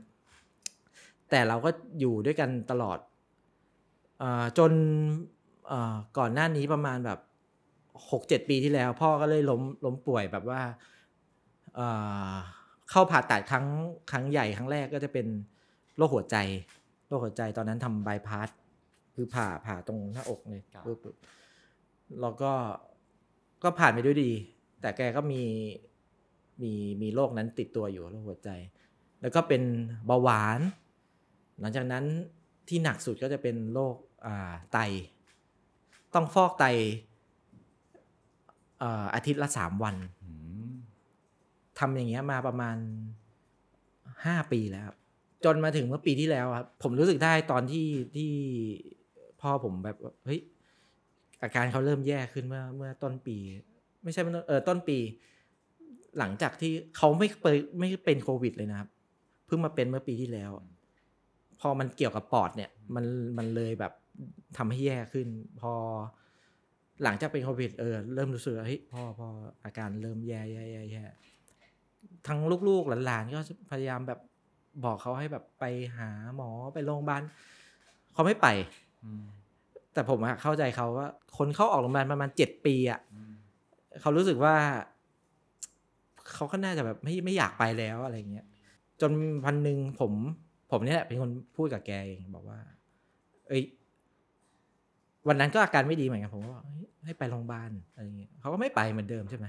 [1.29, 1.69] แต่เราก็
[1.99, 2.99] อยู่ด้วยกันตลอด
[4.19, 4.71] เออจน
[5.67, 7.19] เอ่อก่อนหน้านี้ประมาณแบบ
[8.11, 10.61] หกเจ็ดปีที่แล้ว พ่อก็เลยล้มล้มป่วยแบบว่า
[11.75, 11.87] เอ่
[12.29, 12.31] อ
[12.89, 13.65] เข้าผ่าตัดครั้ง
[14.11, 15.27] ครั้งใหญ่ครั้งแรกก็จะเป็น
[15.97, 16.37] โรคหัวใจ
[17.07, 18.49] โรคหัวใจตอนนั้นทำบายพาส
[19.15, 21.15] คือผ่าผ่าตรงหน้าอกเลยครับปึ๊บปึ๊บ
[22.21, 22.51] แล้วก็
[23.63, 24.31] ก็ผ่านไปด้วยดี
[24.85, 25.43] แต่แกก็มี
[26.61, 28.49] มีมีโรคนั้นติดตัวอยู่โรคหัวใจ
[29.21, 29.61] แล้วก็เป็น
[30.05, 30.59] เบาหวาน
[31.59, 32.05] หลังจากนั้น
[32.67, 34.77] ที่หนักสุดก็จะเป็นโรคอ่าไต
[36.13, 36.65] ต้องฟอกไต
[38.79, 40.29] เอ่ออาทิตย์ละสามวันอื
[40.67, 40.71] ม
[41.79, 42.77] ทำอย่างเงี้ยมาประมาณ
[44.25, 44.95] ห้าปีแล้วครับ
[45.45, 48.31] จนมาถึงเมื่อปีที่แล้วครับผมรู้สึกได้ตอนที่ที่
[49.41, 50.41] พ่อผมแบบว่าเฮ้ย
[51.41, 53.37] อาการเขาเริ่มแย่ขึ้นเมื่อเมื่อต้นปี
[54.05, 54.97] ไม่ใช่เมื่อต้นเออต้นปี
[56.19, 58.89] หลังจากที่เขาไม่เปยไม่เป็นโควิดเลยนะครับ
[59.45, 60.51] เพิ่งมาเป็นเมื่อปีที่แล้ว
[61.61, 63.05] พอมันเกี่ยวกับปอดเนี่ย มัน
[63.37, 63.93] มันเลยแบบ
[64.57, 65.27] ทำให้แย่ขึ้น
[65.61, 65.73] พอ
[67.03, 69.27] หลังจากเป็นโควิดเออเริ่มรู้สึกว่าเฮ้ยพ่อพ่อ
[69.63, 71.03] อาการเริ่มแย่แย่แย่แย่
[72.27, 73.39] ทั้งลูกๆหลานๆก็
[73.71, 74.19] พยายามแบบ
[74.85, 75.65] บอกเขาให้แบบไป
[75.97, 77.21] หาหมอไปโรงพยาบาล
[78.13, 78.47] เขาไม่ไป
[79.03, 79.23] อืม
[79.93, 83.33] แต่ผมอะเข้าใจเขาว่า คนเข้าออกโรงพยาบาลประมาณเจ็ดปีอะอืม
[84.01, 84.55] เขารู้สึกว่า
[86.33, 88.45] เขาก็น่าจะแบบไม่ไม่อยากไปแล้วอะไรเงี้ย
[89.01, 89.11] จน
[89.45, 90.11] วันหนึ่งผม
[90.71, 92.59] ผมเนี่ยแหละเป็นคนพูดกับแกเองบอกว่า
[93.47, 93.63] เอ้ย
[95.27, 99.45] วันนั้นก็อาการไม่ดีเหมือนกันผมก็บอกเฮ้ยให้ไปโรงพยาบาลอะไรเงี้ยเขาก็ไม่ไปเหมือนเดิมใช่ไหม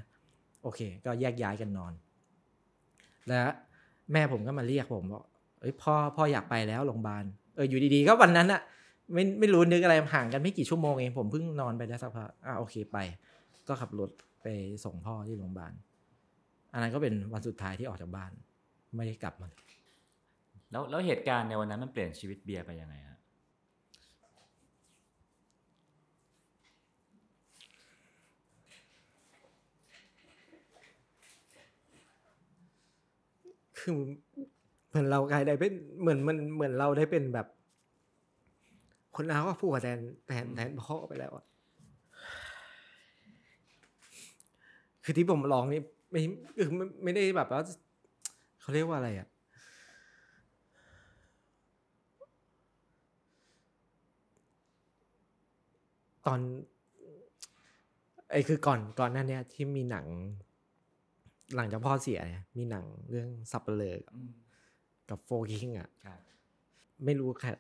[0.63, 1.93] โอเค ก็แยกย้ายกันนอน
[3.29, 3.51] แล้ว
[4.13, 5.25] แม่ผมก็มาเรียกผมบอก
[5.61, 7.25] เอ้ยพ่อพ่ออยากไปแล้วโรงพยาบาล
[7.57, 8.61] เอออยู่ดีๆก็วันนั้นอะ
[9.13, 12.99] ไม่ไม่รู้นึกอะไรห่างกันไม่กี่ชั่วโมงเองผมเพิ่งนอนไปได้สักพักอะโอเคไป
[13.69, 14.11] ก็ขับรถ
[14.43, 14.47] ไป
[14.85, 15.73] ส่งพ่อที่โรงพยาบาล
[16.73, 18.31] อันนั้นก็เป็นวันสุดท้ายที่ออกจากบ้าน
[18.97, 19.63] ไม่ได้กลับมาเลย
[20.71, 23.19] แล้วแล้วเหตุการณ์ในวันนั้นมันเปลี่ยนชีวิตเบียร์ไปยังไงฮะ
[33.79, 33.93] คือ
[34.89, 37.47] เหมือนเรากลายได้เป็นเหมือนมันเหมือนเราได้เป็นแบบ
[39.17, 41.46] คนเราก็พูดแทนแทนแทนพ่อไปแล้วอะ
[45.09, 45.81] คือที่ผมร้องนี่
[46.11, 46.21] ไม่
[46.59, 47.61] คือไม่ไม่ได้แบบว่า
[48.61, 49.29] เขาเรียกว่าอะไรอะ
[56.27, 56.41] ตอน
[58.31, 60.07] ไอ้คือก่อนก่อนหน้าเนี้ยที่มีหนัง
[61.57, 63.97] หลังจากพ่อเสียเนี่ยมีหนังเรื่องสับเปลือ
[65.11, 66.19] กับโฟกิงอะครับ
[67.05, 67.53] ไม่รู้แค่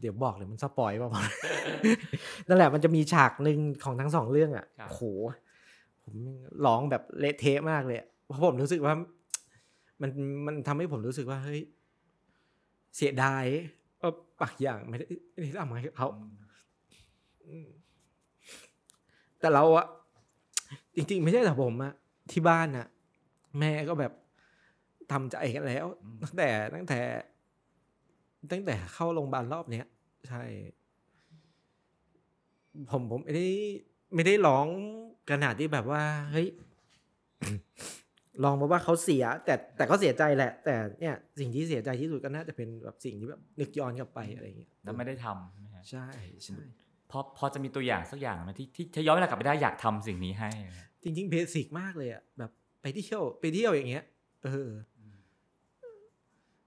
[0.00, 1.24] เดี๋ยวบอกเลยมันสปอยเปล่าวะ
[2.48, 5.02] นั่นแหละมันจะมีฉากหนึ่งของทั้งสองเรื่องอะครับโอ้โห
[6.04, 6.16] ผม
[6.66, 8.94] ร้องแบบเละเทะมากเลยเพราะผมรู้สึกว่า
[10.00, 10.10] มัน
[10.46, 11.60] มันทำให้ผมรู้สึกว่าเฮ้ย
[12.96, 13.44] เสียดาย
[14.00, 16.08] ว่าปากอย่างไม่ได้ไม่ได้ทำให้เขา
[19.40, 19.86] แต่เราอะ
[20.96, 21.92] จริง ๆ ไม่ใช่แต่ผมอะ
[22.32, 22.86] ที่บ้านอะ
[23.58, 24.12] แม่ก็แบบ
[25.12, 25.86] ทำใจกันแล้ว
[26.22, 27.00] ตั้งแต่ตั้งแต่
[28.50, 29.86] ตั้งแต่เข้าโรงพยาบาลรอบเนี้ย
[30.28, 30.42] ใช่
[32.90, 33.48] ผมผมไม่ได้
[34.14, 34.66] ไม่ได้ร้อง
[35.30, 36.02] ขนาดที่แบบว่า
[36.32, 36.48] เฮ้ย
[38.44, 46.06] ลองมาว่าเขาเสีย แต่แต่ก็เสียใจแหละ แต่เนี่ยสิ่งที่เสียใจที่สุดก็น่าจะเป็นแบบสิ่งที่แบบนึกย้อนกลับไปอะไรอย่างเงี้ยแล้วไม่ได้ทำใช่ไหมฮะใช่
[46.44, 46.58] ใช่
[47.10, 50.50] พอพอจะมีตัวอย่างสักอย่างไหมที่ที่ถ้าย้อนเวลากลับไปได้อยากทำสิ่งนี้ให้
[51.02, 52.50] จริง ๆเบสิกมากเลยอะแบบ
[52.82, 54.04] ไปเที่ยวไปเที่ยวอย่างเงี้ย
[54.44, 55.02] เอออ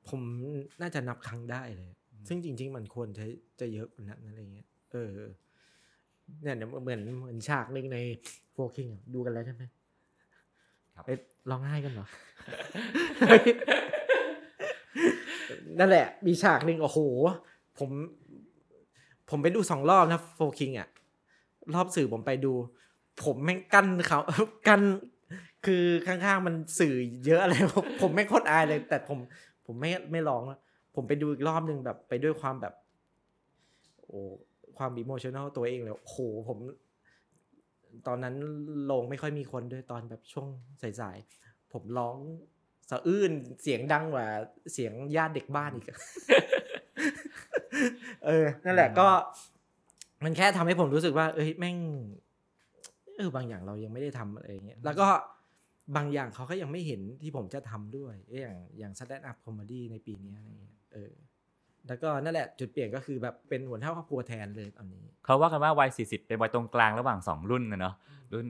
[0.09, 0.21] ผม
[0.81, 1.91] น่าจะนับครั้งได้เลย
[2.27, 3.25] ซึ่งจริง ๆ มันควรจะ
[3.59, 5.11] จะเยอะกว่านั้นอะไรเงี้ยเออ
[6.43, 7.97] เนี่ยเดี๋ยวเหมือนเหมือนฉากหนึ่งใน
[8.53, 9.63] โฟคิงดูกันแล้วใช่ไหม
[10.95, 11.19] ครับเอ้ย
[11.49, 12.07] ร้องไห้กันเหรอ
[15.79, 16.99] นั่นแหละ มีฉากหนึ่งโอ้โห
[17.77, 17.89] ผม
[19.29, 20.87] ผมไปดูสองรอบนะโฟคิงอะ
[21.73, 22.53] รอบสื่อผมไปดู
[23.23, 24.19] ผมแม่งกั้นเขา
[24.67, 24.81] กั้น
[25.65, 26.95] คือข้างๆมันสื่อ
[27.25, 29.19] เยอะอะไร ผมผมไม่งโคตรอายเลย แต่ผม
[29.65, 30.59] ผมไม่ไม่ร้องอะ
[30.95, 32.73] ผมไปดูอีกรอบหนึ่งแบบไปด้วยความแบบ
[34.05, 34.21] โอ้
[34.77, 36.19] ความอิโมชัน a ลตัวเองเลยโอ้โห
[36.49, 36.57] ผม
[38.07, 38.35] ตอนนั้น
[38.85, 40.47] โรงไม่ค่อยมีคนด้วยตอนแบบช่วง
[40.81, 42.17] สายๆ ผมร้อง
[42.89, 44.27] สะอื้นเสียงดังกว่า
[44.73, 45.99] เสียงญาติเด็กบ้านอีกอะ
[48.25, 49.07] เออ นั่นแหละก็
[50.23, 51.77] มันแค่ทำให้ผมรู้สึกว่า เอ้ยแม่ง
[53.17, 55.07] เออบางอย่างเรายังไม่ได้ทำอะไรอย่างเงี้ย แล้วก็
[55.95, 61.13] บางอย่างเขาก็ยังไม่เห็นที่ผมจะทำด้วยเอ้ยอย่างอย่าง stand up comedy ในปีนี้อะไรเงี้ย เออ
[61.87, 67.95] แล้วก็นั่นแหละจุดเปลี่ยนก็คือแบบเป็นหัวหน้าครอบครัวแทนเลยตอนนี้ เขาว่ากันว่าวัย 40 เป็นวัยตรงกลางระหว่างสองรุ่นนะเนาะ
[68.33, 68.45] รุ่น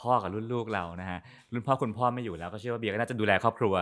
[0.00, 1.18] พ่อกับรุ่นลูกเรานะฮะ
[1.52, 3.74] รุ่นพ่อคุณพ่อไม่อยู่แล้วก็เชื่อว่าเบียร์ก็น่าจะดูแลครอบครัว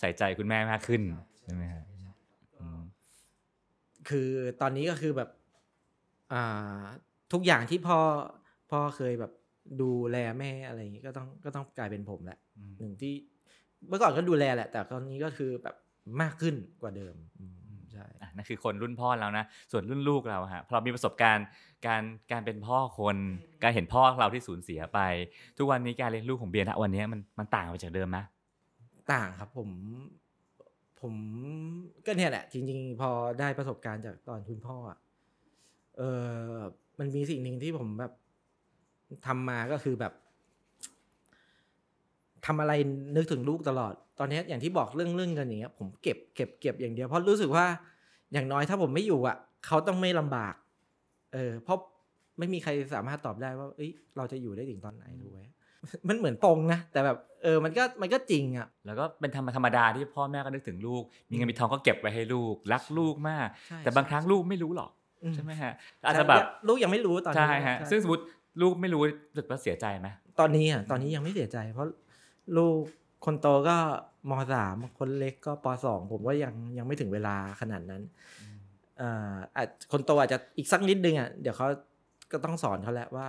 [0.00, 1.02] ใส่ใจคุณแม่มากขึ้น
[1.44, 1.84] ใช่ไหมฮะ
[2.58, 2.80] อืม
[4.08, 4.28] คือ
[4.60, 5.28] ตอนนี้ก็คือแบบ
[6.32, 6.82] อ่า
[7.32, 7.98] ทุกอย่างที่พ่อ
[8.70, 9.32] พ่อเคยแบบ
[9.80, 13.14] ดูแลแม่อะไรอย่างงี้ก็ต้องก็ต้องกลายเป็นผมแหละอืมหนึ่งที่
[13.88, 15.76] เมื่อก่อนก็ดูแลแหละ แต่ตอนนี้ก็คือแบบ
[16.20, 17.59] มากขึ้นกว่าเดิมอืมใช่อะ
[18.34, 21.46] นั่นคือคนรุ่นพ่อเรานะ ส่วนรุ่นลูกเราฮะพอเรามีประสบการณ์
[21.86, 22.02] การ
[22.32, 23.16] การเป็นพ่อคน
[23.62, 25.00] การเห็นพ่อเราที่สูญเสียไป
[25.56, 28.18] ทุกวันนี้การเลี้ยงลูกของเบียร์ณวันนี้มันมันต่างไปจากเดิมไหม
[29.12, 29.70] ต่างครับผม
[31.00, 31.14] ผม
[32.06, 33.10] ก็เนี่ยแหละ จริง ๆ พอ
[33.40, 34.98] ได้ประสบการณ์จากตอนคุณพ่ออะ
[35.96, 36.02] เอ
[36.52, 36.56] อ
[36.98, 38.12] มันมีสิ่งหนึ่งที่ผมแบบ
[39.26, 40.12] ทำมาก็คือแบบ
[42.46, 42.72] ทำอะไร
[43.16, 47.66] นึกถึงลูกตลอด ตอนเนี้ยอย่างที่บอกเรื่องเรื่องเงินอย่างเงี้ย ผมเก็บเก็บเก็บอย่างเดียวเพราะรู้สึกว่า
[48.32, 50.54] อย่างน้อยถ้าผมไม่อยู่อะ เขาต้องไม่ลำบาก
[51.34, 51.78] เออ เพราะ
[52.38, 55.40] ไม่มีใครสามารถตอบได้ว่า เอ้ย เราจะอยู่ได้ถึงตอนไหนรู้ไหม
[56.08, 64.90] มันเหมือนปงนะ แต่แบบ เออ มันก็ มันก็จริงอะ แล้วก็เป็นธรรมธรรมดาที่พ่อแม่ก็นึกถึงลูก มีเงินมีทองก็เก็บไว้ให้ลูก รักลูกมากใช่แต่บางครั้งลูกไม่รู้หรอก
[65.22, 65.72] อืมใช่ไหมฮะ
[66.04, 68.24] อาจจะแบบ ลูกยังไม่รู้ตอนนี้ ใช่ฮะใช่ซึ่งสมมติ
[68.60, 70.08] ลูกไม่รู้รู้สึกว่าเสียใจไหม
[70.40, 71.86] ตอนนี้อะ ตอนนี้ยังไม่เสียใจ เพราะ
[72.56, 72.78] ลูก
[73.24, 73.76] คนโตก็
[74.28, 78.02] มสามคนเล็กก็ปสองผมว่ายังยังไม่ถึงเวลาขนาดนั้น
[78.98, 81.66] เอ่ออาจคนโตอาจจะอีกสักนิดนึงอะเดี๋ยวเขา
[82.32, 83.26] ก็ต้องสอนเขาแหละว่า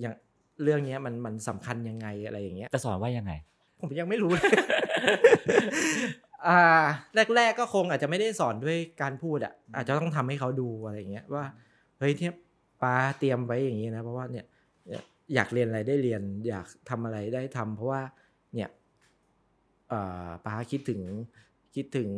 [0.00, 0.14] อย่าง
[0.62, 3.32] เรื่องเนี้ยมันมันสำคัญยังไงอะไรอย่างเงี้ยจะสอนว่ายังไง
[3.80, 4.52] ผมยังไม่รู้เลย
[6.46, 6.60] อ่า
[7.36, 11.44] แรก ๆ ก็คงอาจจะไม่ได้สอนด้วยการพูดอะ อาจจะต้องทำให้เขาดูอะไรอย่างเงี้ยว่า
[11.98, 12.30] เฮ้ยที่
[12.82, 14.46] ป้าเตรียมไว้อย่างงี้นะ เพราะว่าเนี่ย
[14.86, 15.02] เนี่ย
[15.34, 18.21] อยากเรียนอะไรได้เรียน อยากทำอะไรได้ทำเพราะว่าเนี่ยเอ่อ
[20.44, 21.00] ป้าคิดถึง
[21.74, 22.10] คิดถึง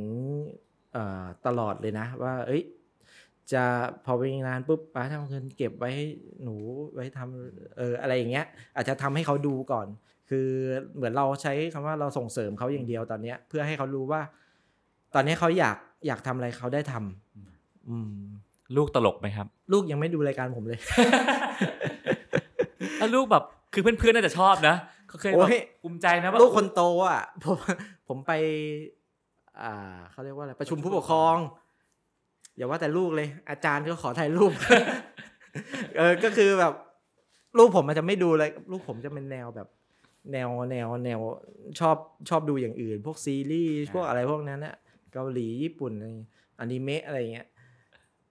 [0.93, 2.62] เอ่อตลอดเลยนะ ว่า เอ้ย
[3.53, 3.64] จะ
[4.05, 6.07] พอไปงานปุ๊บป้าทำเงินเก็บไว้ให้
[6.43, 6.55] หนู
[6.95, 8.47] ไว้ทำเอออะไรอย่างเงี้ย
[8.77, 9.87] อาจจะทำให้เขาดูก่อน
[10.31, 10.49] คือ
[10.95, 14.20] เหมือนเราใช้คำว่าเราส่งเสริมเขาอย่างเดียวตอนเนี้ย เพื่อให้เขารู้ว่า
[15.14, 18.14] ตอนนี้เขาอยากอยากทำอะไรเขาได้ทำอืม
[18.77, 20.81] ลูกตลกไหมครับ ลูกยังไม่ดูรายการผมเลย
[22.99, 24.77] แล้วลูกแบบคือเพื่อนๆน่าจะชอบนะ
[25.14, 27.56] เขาเคยโอ้แบบยภูมิใจนะว่าลูกคนโตอะผม
[28.08, 28.32] ผมไป
[29.62, 29.72] อ่า
[30.10, 31.36] เขาเรียกว่าอะไรประชุมผู้ปกครอง
[32.56, 34.52] อย่าว่าแต่ลูกเลย อาจารย์ก็ขอถ่ายรูป
[35.96, 36.72] เออก็คือแบบ
[37.58, 39.68] ลูกผมมันจะไม่ดูเลยลูกผมจะเป็นแนวแบบ
[40.32, 41.20] แนวแนวแนว
[41.80, 41.96] ชอบ
[42.28, 44.74] ชอบดูอย่างอื่น พวกซีรีส์พวกอะไรพวกนั้นนะ
[45.12, 46.06] เกาหลีญี่ปุ่นอะไร
[46.58, 47.46] อนิเมะอะไรเงี้ย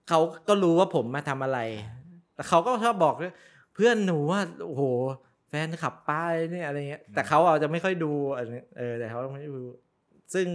[0.08, 1.58] เขาก็รู้ว่าผมมาทำอะไร
[2.34, 3.34] แต่เขาก็ชอบบอกด้วย
[3.74, 4.82] เพื่อนหนูว่าโอ้โห
[5.33, 9.64] แฟนขับป้ายเนี่ยอะไรเงี้ย แต่เขาอาจจะไม่ค่อยดูอะไรเงี้ยเออแต่เขาไม่ดู
[10.34, 10.46] ซึ่ง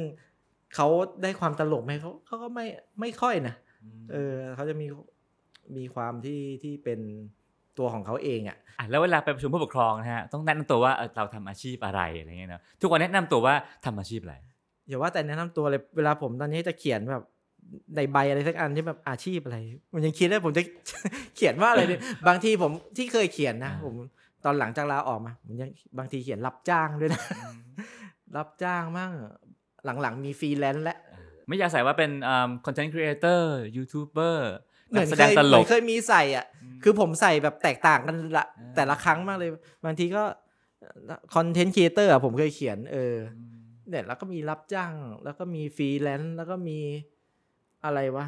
[0.75, 0.87] เขา
[1.21, 2.65] ได้ความตลกไหมเขาเขาก็ไม่
[2.99, 3.55] ไม่ค่อยนะ
[4.11, 4.87] เออเขาจะมี
[5.77, 6.99] มีความที่ที่เป็น
[7.77, 14.35] ตัวของเขาเองอะอะแล้วเวลาไปประชุมผู้ปกครองนะฮะต้องแนะนำตัวว่าเออเราทำอาชีพอะไรอะไรเงี้ยเนอะทุกคนแนะนำตัวว่าทำอาชีพอะไร
[14.87, 17.23] อย่าว่าแต่แนะนำตัวเลยเวลาผมตอนนี้จะเขียนแบบ
[17.95, 19.57] ในใบอะไรสักอันที่แบบอาชีพอะไร
[19.93, 20.63] มันยังคิดได้ผมจะ
[21.35, 23.95] เขียนว่าอะไรเนี่ยบางทีผมที่เคยเขียนนะอ่าผม
[24.45, 27.23] ตอนหลังจากลาออกมาผมยังบางทีเขียนรับจ้างด้วยนะ
[28.37, 29.11] รับจ้างมั่ง
[30.01, 30.97] หลังๆ มีฟรีแลนซ์และ
[31.47, 32.11] ไม่อยากใส่ว่าเป็น
[32.65, 34.51] คอนเทนต์ครีเอเตอร์ยูทูบเบอร์
[34.89, 39.49] เหมืนัอกนแสเคดงยตเหลมือกนเคยมีใส่อะอืมคือผมใส่แบบแตกต่างกันละอ่าแต่ละครั้งมากเลย
[39.85, 40.23] บางทีก็
[41.35, 43.15] คอนเทนต์ครีเอเตอร์ผมเคยเขียน เออ
[43.89, 44.91] เนี่ยแล้วก็มีรับจ้าง
[45.23, 46.79] แล้วก็มีฟรีแลนซ์แล้วก็มี
[47.85, 48.25] อะไรวะ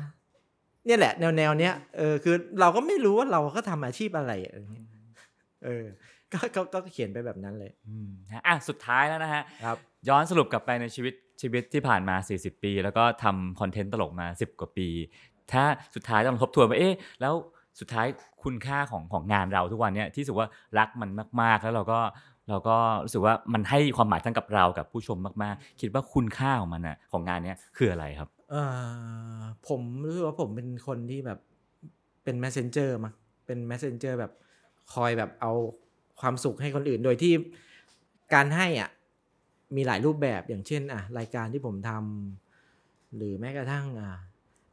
[0.86, 4.88] เนี่ยแหละ แนวแนวๆเนี้ยเออคือเราก็ไม่รู้ว่าเราก็ทำอาชีพอะไรอะไรเงี้ย
[5.66, 5.86] เออ
[6.34, 9.78] ก็ก็ก็เขียนไปแบบนั้นเลยอืมฮะอะสุดท้ายแล้วนะฮะครับ
[10.10, 14.88] ย้อนสรุปกลับไปในชีวิตชีวิตที่ผ่านมา 40 ปี แล้วก็ทำคอนเทนต์ตลกมา 10 กว่าปี
[15.52, 15.64] ถ้า
[15.96, 17.34] สุดท้ายต้องทบทวนว่าเอ๊ะแล้ว
[17.80, 18.08] สุดท้าย
[18.44, 20.48] คุณค่าของของงานเราทุกวันเนี่ยที่รู้สึกว่า
[20.78, 21.10] รักมัน
[21.42, 22.00] มาก ๆ แล้วเราก็
[22.50, 28.56] เราก็รู้สึกว่ามันให้ความหมายทั้งกับเรากับผู้ชมมาก ๆ คิดว่าคุณค่าของมันอะของงานเนี้ยคืออะไรครับเอ
[29.38, 31.40] อผมรู้สึกว่าผมเป็นคนที่แบบ
[32.24, 33.14] เป็น messenger มั้ง
[33.46, 34.32] เป็น messenger แบบ
[34.94, 35.52] คอยแบบเอา
[36.22, 37.34] ความสุขให้คนอื่น โดยที่
[38.34, 38.90] การให้อะ
[39.76, 44.12] มีหลายรูปแบบอย่างเช่นอะรายการที่ผมทำหรือแม้กระทั่งอะ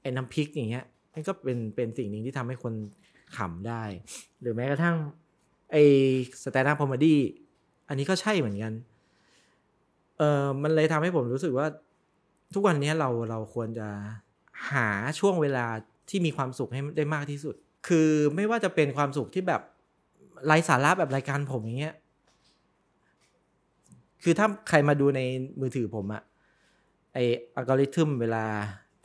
[0.02, 2.74] ไอ้น้ำพริกอย่างเงี้ยมันก็เป็นเป็นสิ่งหนึ่งที่ทำให้คน
[3.36, 3.82] ขำได้
[4.40, 4.96] หรือแม้กระทั่ง
[5.72, 5.82] ไอ้
[6.42, 7.20] stand-up comedy
[7.88, 8.72] อันนี้ก็ใช่เหมือนกัน
[10.18, 11.66] เออมันเลยทำให้ผมรู้สึกว่า
[12.54, 13.88] ทุกวันนี้เราเราควรจะ
[14.72, 14.88] หา
[15.18, 15.66] ช่วงเวลา
[16.08, 17.54] ที่มีความสุขให้ได้มากที่สุด
[17.88, 19.62] คือไม่ว่าจะเป็นความสุขที่แบบ
[20.46, 21.94] ไร้สาระแบบรายการผมอย่างเงี้ย
[24.22, 25.20] คือถ้าใครมาดูใน
[25.60, 26.22] มือถือผมอะ
[27.14, 27.18] ไอ้
[27.54, 28.44] อัลกอริทึมเวลา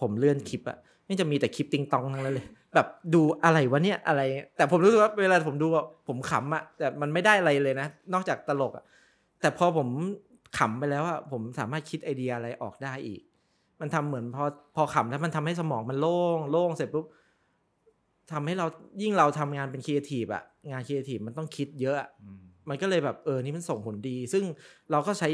[0.02, 0.78] ผมเลื่อนคลิปอะ
[1.08, 4.22] นี่จะมีแต่คลิปติงตองทั้งนั้นเลย แบบดูอะไรวะเนี่ยอะไร
[4.58, 5.68] แต่ผมรู้สึกว่าเวลาผมดู
[6.08, 8.86] ผมขำอะแต่มันไม่ได้อะไรเลยนะ นอกจากตลกอะ
[9.42, 9.88] แต่พอผม
[10.58, 13.22] ขำไปแล้วอะผมสามารถคิดไอเดียอะไรออกได้อีก
[13.82, 14.44] มันทำเหมือนพอ
[14.76, 17.06] พอขำแล้วมันทำให้สมองมันโล่งโล่งเสร็จปุ๊บ
[18.32, 18.65] ทำให้เรา
[19.01, 22.09] ยิ่งเราทำงานเป็นครีเอทีฟอะงานครีเอทีฟมันต้องคิดเยอะอะ
[22.69, 24.43] มันก็เลยแบบเออนี่มันส่งผลดี ซึ่ง
[24.91, 25.30] เราก็ใช้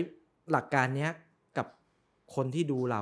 [0.51, 1.11] หลักการเนี้ย
[1.57, 1.67] กับ
[2.35, 3.01] คนที่ดูเรา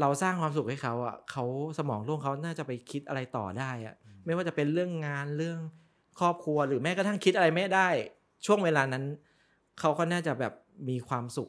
[0.00, 1.44] เราสร้างความสุขให้เขาอะเขา
[1.78, 5.58] สมองโล่งเขาน่าจะไปคิดอะไรต่อได้อะไม่ว่าจะเป็นเรื่องงานเรื่อง
[6.20, 7.88] ครอบครัวหรือแม้กระทั่งคิดอะไรไม่ได้
[8.46, 9.04] ช่วงเวลานั้น
[9.80, 10.52] เขาก็น่าจะแบบ
[10.88, 11.48] มีความสุข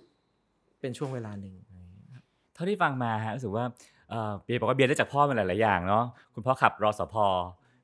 [0.80, 1.56] เป็นช่วงเวลาหนึ่ง
[2.54, 3.66] เท่าที่ฟังมาฮะรู้สึกว่า
[4.10, 6.04] เอ่อเบียร์บอกว่าเบียร์ได้จากพ่อมาหลาย ๆ อย่างเนาะ
[6.34, 7.16] คุณพ่อขับรอสพ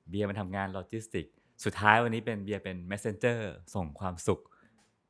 [0.10, 1.26] เบียร์มาทำงานโลจิสติก
[1.66, 3.40] สุดท้ายวันนี้เป็นเบียร์เป็น messenger
[3.76, 4.40] ส่งความสุข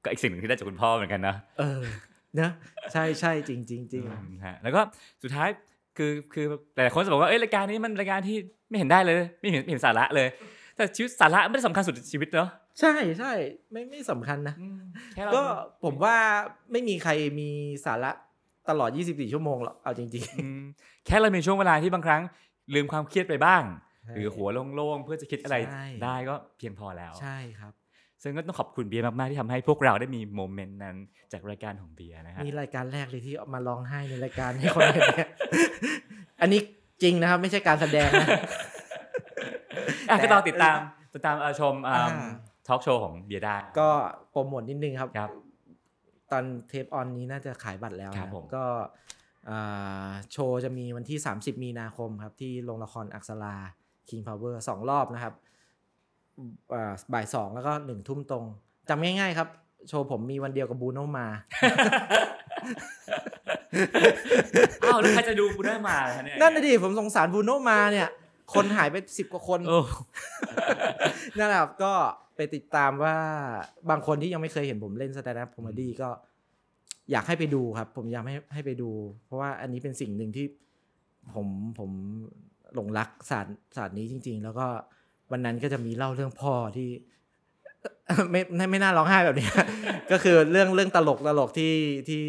[0.03, 1.83] ก็อีกสิ่งหนึ่งที่ได้จากคุณพ่อเหมือนกันนะเออ
[2.35, 2.51] เนอะ
[2.93, 4.81] ใช่ใช่จริงจริงจริงอืมฮะแล้วก็
[5.23, 5.49] สุดท้าย
[5.97, 6.45] คือคือ
[6.75, 8.37] หลายๆคนจะบอกว่าเอ้ยรายการนี้มันรายการที่
[8.69, 10.27] ไม่เห็นได้เลย ไม่เห็นไม่เห็นสาระเลย
[10.75, 12.49] แต่ชีวิตสาระไม่ได้สำคัญสุดในชีวิตเนาะ
[12.79, 13.31] ใช่ใช่
[13.71, 14.79] ไม่ไม่สำคัญนะอืม
[15.13, 15.43] แค่เราก็
[15.83, 16.15] ผมว่า
[16.71, 17.49] ไม่มีใครมี
[17.85, 18.11] สาระ
[18.69, 20.63] ตลอด 24 ชั่วโมงหรอกเอาจริงอืม
[21.05, 22.21] แค่เรามีช่วงเวลาที่บางครั้ง
[22.73, 23.63] ลืมความเครียดไปบ้าง
[24.03, 27.73] ใช่หรือหัวโล่งๆ เพื่อจะคิดอะไรใช่ได้ก็เพียงพอแล้วๆใช่ครับ
[28.23, 30.95] ซึ่งก็ต้องขอบคุณเบียร์มาก ๆ ที่ทำให้พวกเราได้มีโมเมนต์นั้น
[31.31, 35.29] จากรายการของเบียร์นะฮะนี่รายการแรกเลยที่เอามาร้องไห้ในรายการให้คนเห็นเนี่ย
[36.41, 36.61] อันนี้
[37.03, 38.27] จริงนะครับ ไม่ใช่การแสดงนะ
[40.09, 40.77] อะแต่ก็ต้องติดตาม
[41.13, 41.97] ติดตามเอ่อชมอ่า
[42.67, 43.89] ทอล์กโชว์ของเบียร์ได้ก็
[44.31, 45.29] โปรโมทนิดนึงครับครับ
[46.31, 48.63] ตอนเทปออนนี้น่าจะขายบัตรแล้วครับนะผมก็
[49.49, 53.55] อ่าโชว์จะมีวันที่ 30 มีนาคมครับ ที่โรงละครอักษรา
[54.09, 55.33] King Power สองรอบนะครับ
[56.73, 58.43] อ่าบ่ายสองแล้วก็หนึ่งทุ่มตรง
[58.89, 59.47] จำง่าย ๆ ครับ
[59.89, 61.27] โชว์ผมมีวันเดียวกับบูโนมา
[64.83, 68.09] อ้าวแล้วใครจะดูกูได้มาล่ะเนี่ยนั่นน่ะดิผมสงสารบูโนมาเนี่ย
[68.53, 69.79] คนหายไปสิบกว่าคนโอ้
[71.37, 71.93] นั่นแหละครับก็
[72.41, 73.15] ไปติดตามว่า
[73.89, 76.09] บางคนที่ยังไม่เคยเห็นผมเล่น stand-up comedy ก็
[77.11, 78.89] อยากให้ไปดูครับ ผมอยากให้ให้ไปดู
[79.25, 80.45] เพราะว่าอันนี้เป็นสิ่งหนึ่งที่
[81.35, 81.47] ผม
[81.79, 81.91] ผม
[82.75, 84.67] หลงรักศาสตร์ศาสตร์นี้จริง ๆ แล้วก็
[85.31, 86.89] วันนั้นก็จะมีเล่าเรื่องพ่อที่
[88.31, 89.49] ไม่ไม่ไม่น่าร้องไห้แบบนี้
[90.11, 91.73] ก็คือเรื่องเรื่องตลกตลกที่
[92.09, 92.23] ที่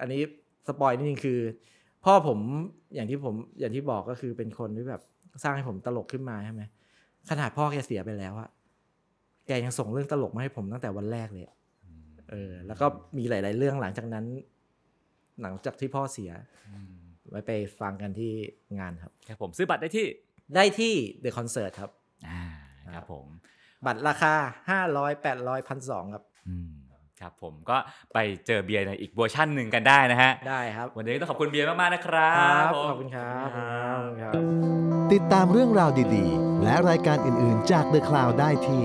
[0.00, 0.20] อันนี้
[0.66, 1.38] spoil นิดนึงคือ
[2.04, 2.38] พ่อผม
[2.94, 5.02] อย่างที่ผมอย่างที่บอกก็คือเป็นคนที่แบบ
[5.42, 6.62] สร้างให้ผมตลกขึ้นมาใช่ไหม
[7.30, 8.48] ขนาดพ่อแกเสียไปแล้วอะ
[9.46, 11.56] แกยังส่งเรื่องตลกมาให้ผมตั้งแต่วันแรกเลยอะ
[12.30, 12.86] เออ แล้วก็
[13.18, 14.24] มีหลาย ๆ เรื่องหลังจากนั้น
[15.42, 16.30] หลังจากที่พ่อเสีย
[17.30, 18.32] ไว้ไปฟังกันที่
[18.78, 20.06] งานครับครับผมซื้อบัตรได้ที่
[20.56, 20.94] ได้ที่
[21.24, 21.90] The Concert ครับ
[22.28, 22.42] อ่า
[22.94, 23.26] ครับผม
[23.86, 24.34] บัตรราคา
[24.84, 26.70] 500 800 1,200ครับอืม
[27.20, 27.76] ครับผมก็
[28.14, 34.32] ไปเจอเบียร์ในอีกเวอร์ชั่นหนึ่งกันได้นะฮะ ได้ครับ วันนี้ต้องขอบคุณเบียร์มาก ๆ นะครับครับผมขอบคุณครับขอบคุณครับ
[35.12, 38.84] ติดตามเรื่องราวดี ๆ และรายการอื่น ๆ จาก The Cloud ได้ที่